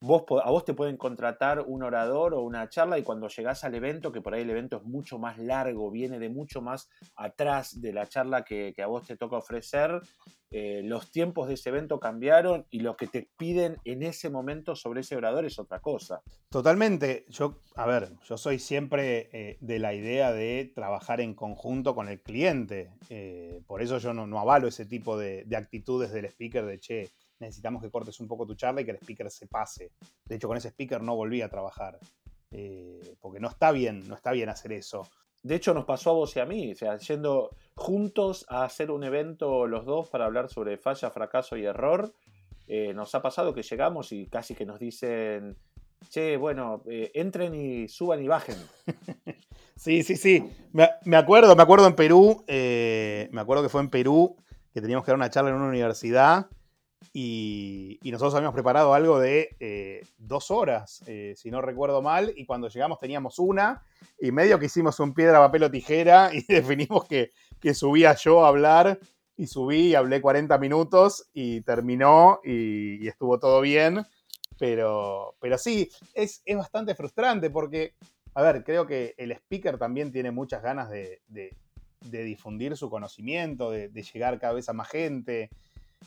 vos, 0.00 0.24
a 0.42 0.50
vos 0.50 0.64
te 0.64 0.74
pueden 0.74 0.96
contratar 0.96 1.60
un 1.60 1.82
orador 1.82 2.34
o 2.34 2.42
una 2.42 2.68
charla 2.68 2.98
y 2.98 3.02
cuando 3.02 3.28
llegás 3.28 3.64
al 3.64 3.74
evento, 3.74 4.12
que 4.12 4.20
por 4.20 4.34
ahí 4.34 4.42
el 4.42 4.50
evento 4.50 4.78
es 4.78 4.84
mucho 4.84 5.18
más 5.18 5.38
largo, 5.38 5.90
viene 5.90 6.18
de 6.18 6.28
mucho 6.28 6.62
más 6.62 6.88
atrás 7.14 7.80
de 7.80 7.92
la 7.92 8.06
charla 8.06 8.44
que, 8.44 8.72
que 8.74 8.82
a 8.82 8.86
vos 8.86 9.06
te 9.06 9.16
toca 9.16 9.36
ofrecer, 9.36 10.00
eh, 10.52 10.82
los 10.82 11.12
tiempos 11.12 11.46
de 11.46 11.54
ese 11.54 11.68
evento 11.68 12.00
cambiaron 12.00 12.66
y 12.70 12.80
lo 12.80 12.96
que 12.96 13.06
te 13.06 13.28
piden 13.36 13.76
en 13.84 14.02
ese 14.02 14.30
momento 14.30 14.74
sobre 14.74 15.02
ese 15.02 15.14
orador 15.14 15.44
es 15.44 15.60
otra 15.60 15.78
cosa. 15.78 16.22
Totalmente. 16.48 17.24
Yo, 17.28 17.60
a 17.76 17.86
ver, 17.86 18.14
yo 18.24 18.36
soy 18.36 18.58
siempre 18.58 19.30
eh, 19.32 19.58
de 19.60 19.78
la 19.78 19.94
idea 19.94 20.32
de 20.32 20.72
trabajar 20.74 21.20
en 21.20 21.34
conjunto 21.34 21.94
con 21.94 22.08
el 22.08 22.20
cliente. 22.20 22.90
Eh, 23.10 23.62
por 23.68 23.80
eso 23.80 23.98
yo 23.98 24.12
no, 24.12 24.26
no 24.26 24.40
avalo 24.40 24.66
ese 24.66 24.86
tipo 24.86 25.16
de, 25.16 25.44
de 25.44 25.56
actitudes 25.56 26.10
del 26.10 26.24
speaker 26.24 26.66
de, 26.66 26.80
che, 26.80 27.10
necesitamos 27.40 27.82
que 27.82 27.90
cortes 27.90 28.20
un 28.20 28.28
poco 28.28 28.46
tu 28.46 28.54
charla 28.54 28.80
y 28.82 28.84
que 28.84 28.92
el 28.92 28.98
speaker 28.98 29.30
se 29.30 29.46
pase. 29.46 29.92
De 30.24 30.36
hecho, 30.36 30.48
con 30.48 30.56
ese 30.56 30.68
speaker 30.68 31.02
no 31.02 31.16
volví 31.16 31.42
a 31.42 31.48
trabajar. 31.48 31.98
eh, 32.52 33.14
porque 33.20 33.40
no 33.40 33.48
está 33.48 33.72
bien, 33.72 34.06
no 34.08 34.14
está 34.16 34.32
bien 34.32 34.48
hacer 34.48 34.72
eso. 34.72 35.08
De 35.42 35.54
hecho, 35.54 35.72
nos 35.72 35.84
pasó 35.86 36.10
a 36.10 36.14
vos 36.14 36.36
y 36.36 36.40
a 36.40 36.46
mí, 36.46 36.72
o 36.72 36.74
sea, 36.76 36.98
yendo 36.98 37.50
juntos 37.76 38.44
a 38.48 38.64
hacer 38.64 38.90
un 38.90 39.04
evento 39.04 39.66
los 39.66 39.86
dos 39.86 40.08
para 40.10 40.26
hablar 40.26 40.48
sobre 40.50 40.76
falla, 40.76 41.10
fracaso 41.10 41.56
y 41.56 41.64
error. 41.64 42.12
eh, 42.66 42.92
nos 42.94 43.14
ha 43.14 43.22
pasado 43.22 43.54
que 43.54 43.62
llegamos 43.62 44.12
y 44.12 44.26
casi 44.26 44.54
que 44.54 44.66
nos 44.66 44.78
dicen, 44.78 45.56
che, 46.08 46.36
bueno, 46.36 46.82
eh, 46.86 47.10
entren 47.14 47.54
y 47.54 47.88
suban 47.88 48.22
y 48.22 48.28
bajen. 48.28 48.56
Sí, 49.76 50.02
sí, 50.02 50.16
sí. 50.16 50.44
Me, 50.72 50.90
me 51.06 51.16
acuerdo, 51.16 51.56
me 51.56 51.62
acuerdo 51.62 51.86
en 51.86 51.94
Perú, 51.96 52.44
me 52.46 53.40
acuerdo 53.40 53.62
que 53.62 53.70
fue 53.70 53.80
en 53.80 53.88
Perú 53.88 54.36
que 54.74 54.82
teníamos 54.82 55.04
que 55.06 55.10
dar 55.10 55.16
una 55.16 55.30
charla 55.30 55.50
en 55.50 55.56
una 55.56 55.68
universidad 55.68 56.48
y, 57.12 57.98
nosotros 58.04 58.34
habíamos 58.34 58.54
preparado 58.54 58.94
algo 58.94 59.18
de 59.18 59.56
eh, 59.60 60.06
dos 60.18 60.50
horas, 60.50 61.02
eh, 61.06 61.34
si 61.36 61.50
no 61.50 61.60
recuerdo 61.60 62.02
mal, 62.02 62.32
y 62.36 62.44
cuando 62.44 62.68
llegamos 62.68 62.98
teníamos 62.98 63.38
una 63.38 63.82
y 64.20 64.32
medio 64.32 64.58
que 64.58 64.66
hicimos 64.66 65.00
un 65.00 65.14
piedra, 65.14 65.38
papel 65.38 65.64
o 65.64 65.70
tijera 65.70 66.30
y 66.34 66.42
definimos 66.44 67.06
que, 67.06 67.30
que 67.60 67.74
subía 67.74 68.14
yo 68.14 68.44
a 68.44 68.48
hablar 68.48 68.98
y 69.36 69.46
subí 69.46 69.88
y 69.88 69.94
hablé 69.94 70.20
40 70.20 70.58
minutos 70.58 71.28
y 71.32 71.62
terminó 71.62 72.40
y, 72.44 73.06
estuvo 73.08 73.38
todo 73.38 73.60
bien. 73.60 74.04
Pero, 74.58 75.36
pero 75.40 75.56
sí, 75.56 75.88
es, 76.12 76.42
es 76.44 76.56
bastante 76.56 76.94
frustrante 76.94 77.48
porque 77.48 77.94
a 78.34 78.42
ver, 78.42 78.62
creo 78.62 78.86
que 78.86 79.14
el 79.16 79.32
speaker 79.32 79.78
también 79.78 80.12
tiene 80.12 80.30
muchas 80.30 80.62
ganas 80.62 80.90
de, 80.90 81.22
de- 81.28 81.56
de 82.02 82.24
difundir 82.24 82.76
su 82.76 82.88
conocimiento, 82.88 83.70
de, 83.70 83.88
de 83.88 84.02
llegar 84.02 84.38
cada 84.38 84.54
vez 84.54 84.68
a 84.68 84.72
más 84.72 84.88
gente. 84.88 85.50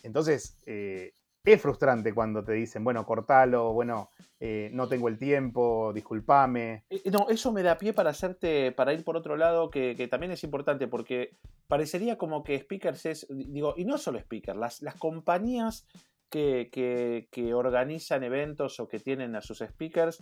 Entonces, 0.01 0.57
eh, 0.65 1.13
es 1.45 1.61
frustrante 1.61 2.13
cuando 2.13 2.43
te 2.43 2.53
dicen, 2.53 2.83
bueno, 2.83 3.05
cortalo, 3.05 3.73
bueno, 3.73 4.09
eh, 4.39 4.69
no 4.73 4.87
tengo 4.87 5.09
el 5.09 5.17
tiempo, 5.17 5.91
discúlpame. 5.93 6.85
Eh, 6.89 7.01
No, 7.11 7.27
eso 7.29 7.51
me 7.51 7.63
da 7.63 7.77
pie 7.77 7.93
para 7.93 8.11
hacerte, 8.11 8.71
para 8.71 8.93
ir 8.93 9.03
por 9.03 9.17
otro 9.17 9.35
lado, 9.35 9.69
que, 9.69 9.95
también 10.09 10.31
es 10.31 10.43
importante, 10.43 10.87
porque 10.87 11.37
parecería 11.67 12.17
como 12.17 12.43
que 12.43 12.59
speakers 12.59 13.05
es, 13.05 13.27
digo, 13.29 13.73
y 13.77 13.85
no 13.85 13.97
solo 13.97 14.19
speakers, 14.19 14.57
las, 14.57 14.81
las 14.81 14.95
compañías 14.95 15.85
que- 16.29 17.27
que 17.29 17.53
organizan 17.53 18.23
eventos 18.23 18.79
o 18.79 18.87
que 18.87 18.99
tienen 18.99 19.35
a 19.35 19.41
sus 19.41 19.59
speakers, 19.59 20.19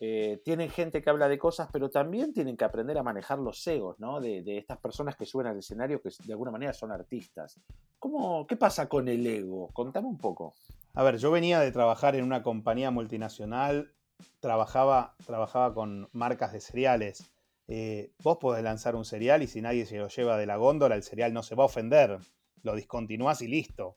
eh, 0.00 0.40
tienen 0.44 0.70
gente 0.70 1.02
que 1.02 1.10
habla 1.10 1.28
de 1.28 1.38
cosas, 1.38 1.68
pero 1.72 1.90
también 1.90 2.32
tienen 2.32 2.56
que 2.56 2.64
aprender 2.64 2.96
a 2.98 3.02
manejar 3.02 3.40
los 3.40 3.66
egos, 3.66 3.98
¿no? 3.98 4.20
De, 4.20 4.58
estas 4.58 4.78
personas 4.78 5.16
que 5.16 5.26
suben 5.26 5.48
al 5.48 5.58
escenario 5.58 6.00
que 6.00 6.10
de 6.24 6.32
alguna 6.32 6.52
manera 6.52 6.72
son 6.72 6.92
artistas. 6.92 7.60
¿Cómo, 7.98 8.46
¿Qué 8.46 8.56
pasa 8.56 8.88
con 8.88 9.08
el 9.08 9.26
ego? 9.26 9.70
Contame 9.72 10.06
un 10.06 10.18
poco. 10.18 10.54
A 10.94 11.02
ver, 11.02 11.18
yo 11.18 11.32
venía 11.32 11.58
de 11.58 11.72
trabajar 11.72 12.14
en 12.14 12.24
una 12.24 12.44
compañía 12.44 12.92
multinacional, 12.92 13.92
trabajaba, 14.38 15.16
trabajaba 15.26 15.74
con 15.74 16.08
marcas 16.12 16.52
de 16.52 16.60
cereales. 16.60 17.28
Eh, 17.66 18.12
vos 18.22 18.38
podés 18.38 18.62
lanzar 18.62 18.94
un 18.94 19.04
cereal 19.04 19.42
y 19.42 19.48
si 19.48 19.60
nadie 19.60 19.84
se 19.84 19.98
lo 19.98 20.08
lleva 20.08 20.38
de 20.38 20.46
la 20.46 20.56
góndola, 20.56 20.94
el 20.94 21.02
cereal 21.02 21.32
no 21.32 21.42
se 21.42 21.56
va 21.56 21.64
a 21.64 21.66
ofender. 21.66 22.18
Lo 22.62 22.76
discontinuás 22.76 23.42
y 23.42 23.48
listo. 23.48 23.96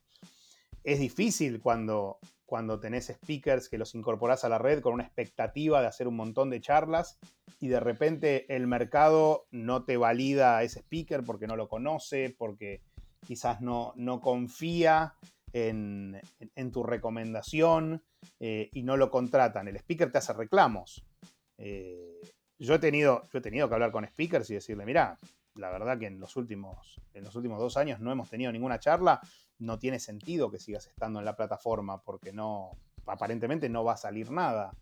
Es 0.84 1.00
difícil 1.00 1.62
cuando, 1.62 2.18
cuando 2.52 2.82
tenés 2.82 3.08
speakers 3.08 3.70
que 3.70 3.78
los 3.78 3.96
incorporás 3.96 4.44
a 4.44 4.50
la 4.50 4.58
red 4.58 4.82
con 4.82 4.94
una 4.96 5.06
expectativa 5.06 5.80
de 5.80 5.88
hacer 5.88 6.06
un 6.06 6.18
montón 6.18 6.50
de 6.50 6.60
charlas 6.60 7.18
y 7.62 7.70
de 7.70 7.80
repente 7.80 8.46
el 8.54 8.68
mercado 8.68 9.46
no 9.52 9.86
te 9.86 9.96
valida 9.96 10.58
a 10.58 10.64
ese 10.64 10.82
speaker 10.82 11.24
porque 11.24 11.48
no 11.48 11.56
lo 11.56 11.70
conoce, 11.70 12.36
porque 12.38 12.82
quizás 13.26 13.62
no, 13.62 13.94
no 13.96 14.20
confía 14.20 15.14
en, 15.54 16.20
en- 16.58 16.72
tu 16.74 16.84
recomendación 16.84 18.04
eh, 18.42 18.68
y 18.74 18.84
no 18.84 18.98
lo 18.98 19.10
contratan. 19.10 19.70
El 19.70 19.78
speaker 19.78 20.12
te 20.12 20.18
hace 20.18 20.34
reclamos. 20.34 21.06
Eh, 21.58 22.20
yo, 22.60 22.76
he 22.76 22.80
tenido, 22.80 23.30
yo 23.32 23.40
he 23.40 23.42
tenido 23.42 23.70
que 23.70 23.76
hablar 23.76 23.94
con 23.94 24.06
speakers 24.06 24.50
y 24.50 24.56
decirle, 24.56 24.86
mira, 24.86 25.18
la 25.56 25.70
verdad 25.70 26.00
que 26.00 26.08
en 26.08 26.20
los, 26.20 26.36
últimos, 26.38 27.02
en 27.14 27.24
los 27.24 27.36
últimos 27.36 27.60
dos 27.60 27.78
años 27.78 28.00
no 28.00 28.12
hemos 28.12 28.30
tenido 28.30 28.52
ninguna 28.52 28.80
charla, 28.80 29.20
no 29.60 29.78
tiene 29.80 30.00
sentido 30.00 30.50
que 30.50 30.60
sigas 30.60 30.88
estando 30.88 31.20
en 31.20 31.26
la 31.26 31.36
plataforma 31.36 32.02
porque 32.02 32.34
no, 32.34 32.78
aparentemente 33.06 33.70
no 33.70 33.84
va 33.84 33.94
a 33.94 33.98
salir 33.98 34.32
nada. 34.32 34.74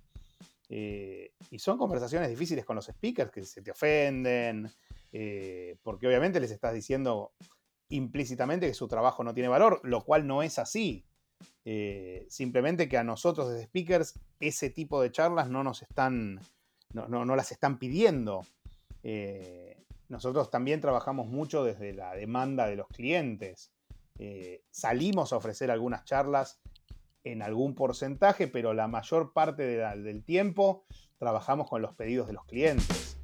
Eh, 0.69 1.33
y 1.49 1.57
son 1.59 1.77
conversaciones 1.77 2.29
difíciles 2.29 2.63
con 2.65 2.75
los 2.75 2.85
speakers 2.85 3.31
que 3.31 3.43
se 3.43 3.61
te 3.61 3.71
ofenden, 3.71 4.69
eh, 5.11 5.75
porque 5.81 6.07
obviamente 6.07 6.39
les 6.39 6.51
estás 6.51 6.73
diciendo 6.73 7.33
implícitamente 7.89 8.67
que 8.67 8.75
su 8.75 8.87
trabajo 8.87 9.23
no 9.23 9.33
tiene 9.33 9.49
valor, 9.49 9.81
lo 9.83 10.03
cual 10.03 10.27
no 10.27 10.43
es 10.43 10.59
así. 10.59 11.03
Eh, 11.65 12.27
simplemente 12.29 12.87
que 12.87 12.97
a 12.97 13.03
nosotros 13.03 13.49
desde 13.49 13.65
speakers 13.65 14.19
ese 14.39 14.69
tipo 14.69 15.01
de 15.01 15.11
charlas 15.11 15.49
no 15.49 15.63
nos 15.63 15.81
están, 15.81 16.39
no, 16.93 17.07
no- 17.07 17.25
no 17.25 17.35
las 17.35 17.51
están 17.51 17.79
pidiendo. 17.79 18.45
Nosotros 20.09 20.49
también 20.49 20.81
trabajamos 20.81 21.27
mucho 21.27 21.63
desde 21.63 21.93
la 21.93 22.15
demanda 22.15 22.65
de 22.65 22.75
los 22.75 22.87
clientes. 22.87 23.71
Eh, 24.17 24.63
salimos 24.71 25.31
a 25.31 25.37
ofrecer 25.37 25.69
algunas 25.69 26.03
charlas 26.03 26.59
en 27.23 27.43
algún 27.43 27.75
porcentaje, 27.75 28.47
pero 28.47 28.73
la 28.73 28.87
mayor 28.87 29.33
parte 29.33 29.63
del 29.63 30.23
tiempo 30.23 30.83
trabajamos 31.19 31.69
con 31.69 31.83
los 31.83 31.93
pedidos 31.93 32.25
de 32.25 32.33
los 32.33 32.43
clientes. 32.45 33.17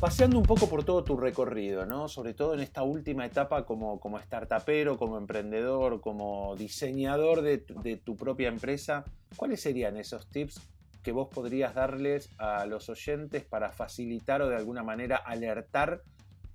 Paseando 0.00 0.38
un 0.38 0.44
poco 0.44 0.68
por 0.68 0.84
todo 0.84 1.02
tu 1.02 1.16
recorrido, 1.16 1.86
¿no? 1.86 2.08
Sobre 2.08 2.34
todo 2.34 2.52
en 2.52 2.60
esta 2.60 2.82
última 2.82 3.24
etapa 3.24 3.64
como, 3.64 4.00
como 4.00 4.18
startupero, 4.18 4.98
como 4.98 5.16
emprendedor, 5.16 6.02
como 6.02 6.56
diseñador 6.56 7.40
de 7.40 7.58
tu 8.04 8.16
propia 8.16 8.48
empresa, 8.48 9.04
¿cuáles 9.36 9.62
serían 9.62 9.96
esos 9.96 10.28
tips 10.28 10.68
que 11.02 11.12
vos 11.12 11.28
podrías 11.28 11.74
darles 11.74 12.30
a 12.38 12.66
los 12.66 12.88
oyentes 12.88 13.44
para 13.44 13.70
facilitar 13.72 14.42
o 14.42 14.48
de 14.48 14.56
alguna 14.56 14.82
manera 14.82 15.16
alertar 15.16 16.02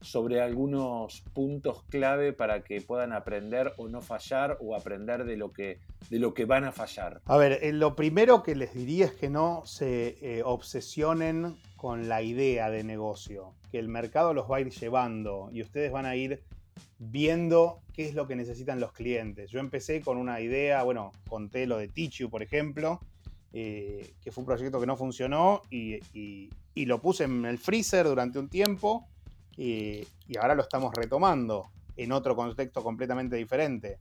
sobre 0.01 0.41
algunos 0.41 1.21
puntos 1.33 1.83
clave 1.89 2.31
para 2.31 2.63
que 2.63 2.79
puedan 2.81 3.11
aprender 3.11 3.73
o 3.77 3.87
no 3.87 4.01
fallar 4.01 4.57
o 4.61 4.75
aprender 4.75 5.25
de 5.25 5.35
lo 5.35 5.51
que, 5.51 5.79
de 6.09 6.19
lo 6.19 6.33
que 6.33 6.45
van 6.45 6.63
a 6.63 6.71
fallar? 6.71 7.21
A 7.25 7.37
ver, 7.37 7.59
eh, 7.63 7.73
lo 7.73 7.95
primero 7.95 8.43
que 8.43 8.55
les 8.55 8.73
diría 8.73 9.05
es 9.05 9.13
que 9.13 9.29
no 9.29 9.63
se 9.65 10.17
eh, 10.21 10.43
obsesionen 10.43 11.55
con 11.75 12.07
la 12.07 12.21
idea 12.21 12.69
de 12.69 12.83
negocio, 12.83 13.53
que 13.71 13.79
el 13.79 13.89
mercado 13.89 14.33
los 14.33 14.49
va 14.49 14.57
a 14.57 14.61
ir 14.61 14.69
llevando 14.69 15.49
y 15.51 15.61
ustedes 15.61 15.91
van 15.91 16.05
a 16.05 16.15
ir 16.15 16.43
viendo 16.99 17.81
qué 17.93 18.05
es 18.07 18.15
lo 18.15 18.27
que 18.27 18.35
necesitan 18.35 18.79
los 18.79 18.91
clientes. 18.91 19.49
Yo 19.49 19.59
empecé 19.59 20.01
con 20.01 20.17
una 20.17 20.39
idea, 20.39 20.83
bueno, 20.83 21.11
conté 21.27 21.65
lo 21.65 21.77
de 21.77 21.87
Tichu, 21.87 22.29
por 22.29 22.43
ejemplo, 22.43 22.99
eh, 23.57 24.15
que 24.21 24.33
fue 24.33 24.41
un 24.41 24.47
proyecto 24.47 24.81
que 24.81 24.85
no 24.85 24.97
funcionó 24.97 25.61
y, 25.69 26.01
lo 26.75 27.01
puse 27.01 27.23
en 27.23 27.45
el 27.45 27.57
freezer 27.57 28.05
durante 28.05 28.37
un 28.37 28.49
tiempo 28.49 29.07
y, 29.55 30.05
ahora 30.37 30.55
lo 30.55 30.61
estamos 30.61 30.93
retomando 30.93 31.69
en 31.95 32.11
otro 32.11 32.35
contexto 32.35 32.83
completamente 32.83 33.37
diferente. 33.37 33.97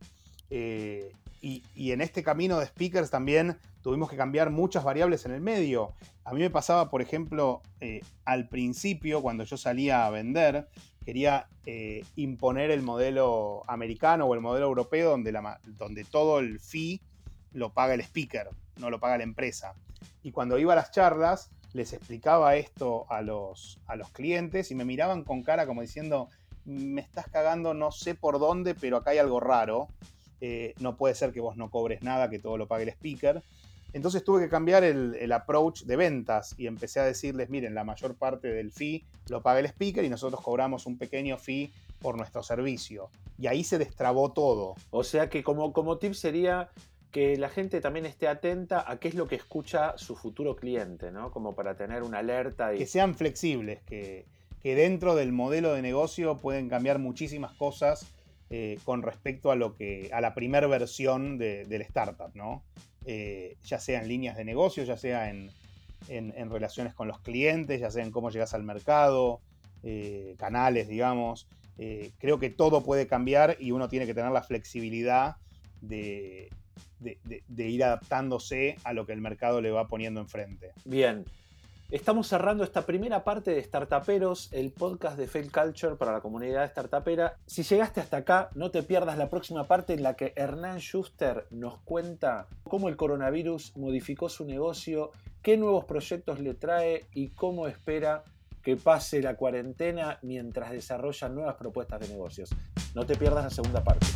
Eh, 0.49 1.09
y, 1.41 1.63
en 1.77 2.01
este 2.01 2.21
camino 2.21 2.59
de 2.59 2.65
speakers 2.65 3.09
también 3.09 3.57
tuvimos 3.81 4.09
que 4.09 4.17
cambiar 4.17 4.49
muchas 4.49 4.83
variables 4.83 5.25
en 5.25 5.31
el 5.31 5.39
medio. 5.39 5.93
A 6.25 6.33
mí 6.33 6.41
me 6.41 6.49
pasaba, 6.49 6.89
por 6.89 7.01
ejemplo, 7.01 7.61
eh, 7.79 8.01
al 8.25 8.49
principio, 8.49 9.21
cuando 9.21 9.45
yo 9.45 9.55
salía 9.55 10.05
a 10.05 10.09
vender, 10.09 10.67
quería 11.05 11.47
imponer 12.17 12.71
el 12.71 12.81
modelo 12.81 13.63
americano 13.67 14.25
o 14.25 14.33
el 14.33 14.41
modelo 14.41 14.65
europeo 14.65 15.11
donde, 15.11 15.33
donde 15.77 16.03
todo 16.03 16.39
el 16.39 16.59
fee 16.59 16.99
lo 17.53 17.71
paga 17.71 17.93
el 17.93 18.01
speaker 18.01 18.49
no 18.77 18.89
lo 18.89 18.99
paga 18.99 19.17
la 19.17 19.23
empresa. 19.23 19.73
Y 20.23 20.31
cuando 20.31 20.57
iba 20.57 20.73
a 20.73 20.75
las 20.75 20.91
charlas, 20.91 21.51
les 21.73 21.93
explicaba 21.93 22.55
esto 22.55 23.05
a 23.09 23.21
los, 23.21 23.79
a 23.85 23.95
los 23.95 24.09
clientes 24.11 24.71
y 24.71 24.75
me 24.75 24.85
miraban 24.85 25.23
con 25.23 25.43
cara 25.43 25.65
como 25.65 25.81
diciendo, 25.81 26.29
me 26.65 27.01
estás 27.01 27.27
cagando, 27.27 27.73
no 27.73 27.91
sé 27.91 28.15
por 28.15 28.39
dónde, 28.39 28.75
pero 28.75 28.97
acá 28.97 29.11
hay 29.11 29.17
algo 29.17 29.39
raro. 29.39 29.87
Eh, 30.41 30.73
no 30.79 30.95
puede 30.95 31.15
ser 31.15 31.31
que 31.31 31.39
vos 31.39 31.57
no 31.57 31.69
cobres 31.69 32.01
nada, 32.01 32.29
que 32.29 32.39
todo 32.39 32.57
lo 32.57 32.67
pague 32.67 32.83
el 32.83 32.89
speaker. 32.89 33.43
Entonces 33.93 34.23
tuve 34.23 34.41
que 34.41 34.49
cambiar 34.49 34.83
el, 34.83 35.15
el, 35.15 35.31
approach 35.31 35.83
de 35.83 35.95
ventas 35.95 36.53
y 36.57 36.67
empecé 36.67 36.99
a 36.99 37.05
decirles, 37.05 37.49
miren, 37.49 37.73
la 37.73 37.85
mayor 37.85 38.15
parte 38.15 38.49
del 38.49 38.73
fee 38.73 39.05
lo 39.29 39.41
paga 39.41 39.59
el 39.59 39.67
speaker 39.67 40.03
y 40.03 40.09
nosotros 40.09 40.41
cobramos 40.41 40.85
un 40.85 40.97
pequeño 40.97 41.37
fee 41.37 41.71
por 41.99 42.17
nuestro 42.17 42.43
servicio. 42.43 43.09
Y 43.37 43.47
ahí 43.47 43.63
se 43.63 43.77
destrabó 43.77 44.31
todo. 44.33 44.75
O 44.91 45.03
sea 45.03 45.29
que 45.29 45.43
como, 45.43 45.71
como 45.71 45.97
tip 45.97 46.13
sería 46.13 46.69
que 47.15 47.37
la 47.37 47.47
gente 47.47 47.79
también 47.79 48.05
esté 48.05 48.27
atenta 48.27 48.83
a 48.91 48.99
qué 48.99 49.07
es 49.07 49.15
lo 49.15 49.25
que 49.25 49.35
escucha 49.35 49.97
su 49.97 50.17
futuro 50.17 50.57
cliente, 50.57 51.13
¿no? 51.13 51.31
Como 51.31 51.55
para 51.55 51.77
tener 51.77 52.03
una 52.03 52.19
alerta. 52.19 52.75
Y... 52.75 52.79
Que 52.79 52.87
sean 52.87 53.15
flexibles, 53.15 53.81
que, 53.83 54.25
dentro 54.61 55.15
del 55.15 55.31
modelo 55.31 55.71
de 55.71 55.81
negocio 55.81 56.39
pueden 56.39 56.67
cambiar 56.67 56.99
muchísimas 56.99 57.53
cosas 57.53 58.05
eh, 58.49 58.79
con 58.83 59.01
respecto 59.01 59.49
a 59.49 59.55
lo 59.55 59.77
que. 59.77 60.09
a 60.11 60.19
la 60.19 60.33
primera 60.33 60.67
versión 60.67 61.37
del 61.37 61.81
startup, 61.83 62.31
¿no? 62.33 62.63
Eh, 63.05 63.55
ya 63.63 63.79
sea 63.79 64.01
en 64.01 64.09
líneas 64.09 64.35
de 64.35 64.43
negocio, 64.43 64.83
ya 64.83 64.97
sea 64.97 65.29
en, 65.29 65.49
relaciones 66.49 66.93
con 66.93 67.07
los 67.07 67.21
clientes, 67.21 67.79
ya 67.79 67.91
sea 67.91 68.03
en 68.03 68.11
cómo 68.11 68.29
llegas 68.29 68.53
al 68.53 68.63
mercado, 68.63 69.39
eh, 69.83 70.35
canales, 70.37 70.89
digamos. 70.89 71.47
creo 71.77 72.39
que 72.39 72.49
todo 72.49 72.83
puede 72.83 73.07
cambiar 73.07 73.55
y 73.57 73.71
uno 73.71 73.87
tiene 73.87 74.05
que 74.05 74.13
tener 74.13 74.33
la 74.33 74.43
flexibilidad 74.43 75.37
de, 75.79 76.49
de, 76.99 77.69
ir 77.69 77.83
adaptándose 77.83 78.77
a 78.83 78.93
lo 78.93 79.05
que 79.05 79.13
el 79.13 79.21
mercado 79.21 79.61
le 79.61 79.71
va 79.71 79.87
poniendo 79.87 80.21
enfrente. 80.21 80.71
Bien. 80.83 81.25
Estamos 81.91 82.27
cerrando 82.27 82.63
esta 82.63 82.83
primera 82.83 83.23
parte 83.23 83.51
de 83.51 83.63
Startuperos, 83.63 84.49
el 84.51 84.71
podcast 84.71 85.17
de 85.17 85.27
Fail 85.27 85.51
Culture 85.51 85.95
para 85.95 86.13
la 86.13 86.19
comunidad 86.19 86.67
startupera. 86.67 87.37
Si 87.45 87.61
llegaste 87.61 88.01
hasta 88.01 88.17
acá, 88.17 88.49
no 88.55 88.71
te 88.71 88.81
pierdas 88.81 89.19
la 89.19 89.29
próxima 89.29 89.65
parte 89.65 89.93
en 89.93 90.01
la 90.01 90.15
que 90.15 90.33
Hernán 90.35 90.79
Schuster 90.79 91.45
nos 91.51 91.77
cuenta 91.81 92.47
cómo 92.63 92.89
el 92.89 92.97
coronavirus 92.97 93.77
modificó 93.77 94.29
su 94.29 94.45
negocio, 94.45 95.11
qué 95.43 95.57
nuevos 95.57 95.85
proyectos 95.85 96.39
le 96.39 96.55
trae 96.55 97.05
y 97.13 97.29
cómo 97.29 97.67
espera 97.67 98.23
que 98.63 98.77
pase 98.77 99.21
la 99.21 99.35
cuarentena 99.35 100.17
mientras 100.23 100.71
desarrolla 100.71 101.29
nuevas 101.29 101.55
propuestas 101.55 101.99
de 101.99 102.07
negocios. 102.07 102.49
No 102.95 103.05
te 103.05 103.15
pierdas 103.15 103.43
la 103.43 103.51
segunda 103.51 103.83
parte. 103.83 104.07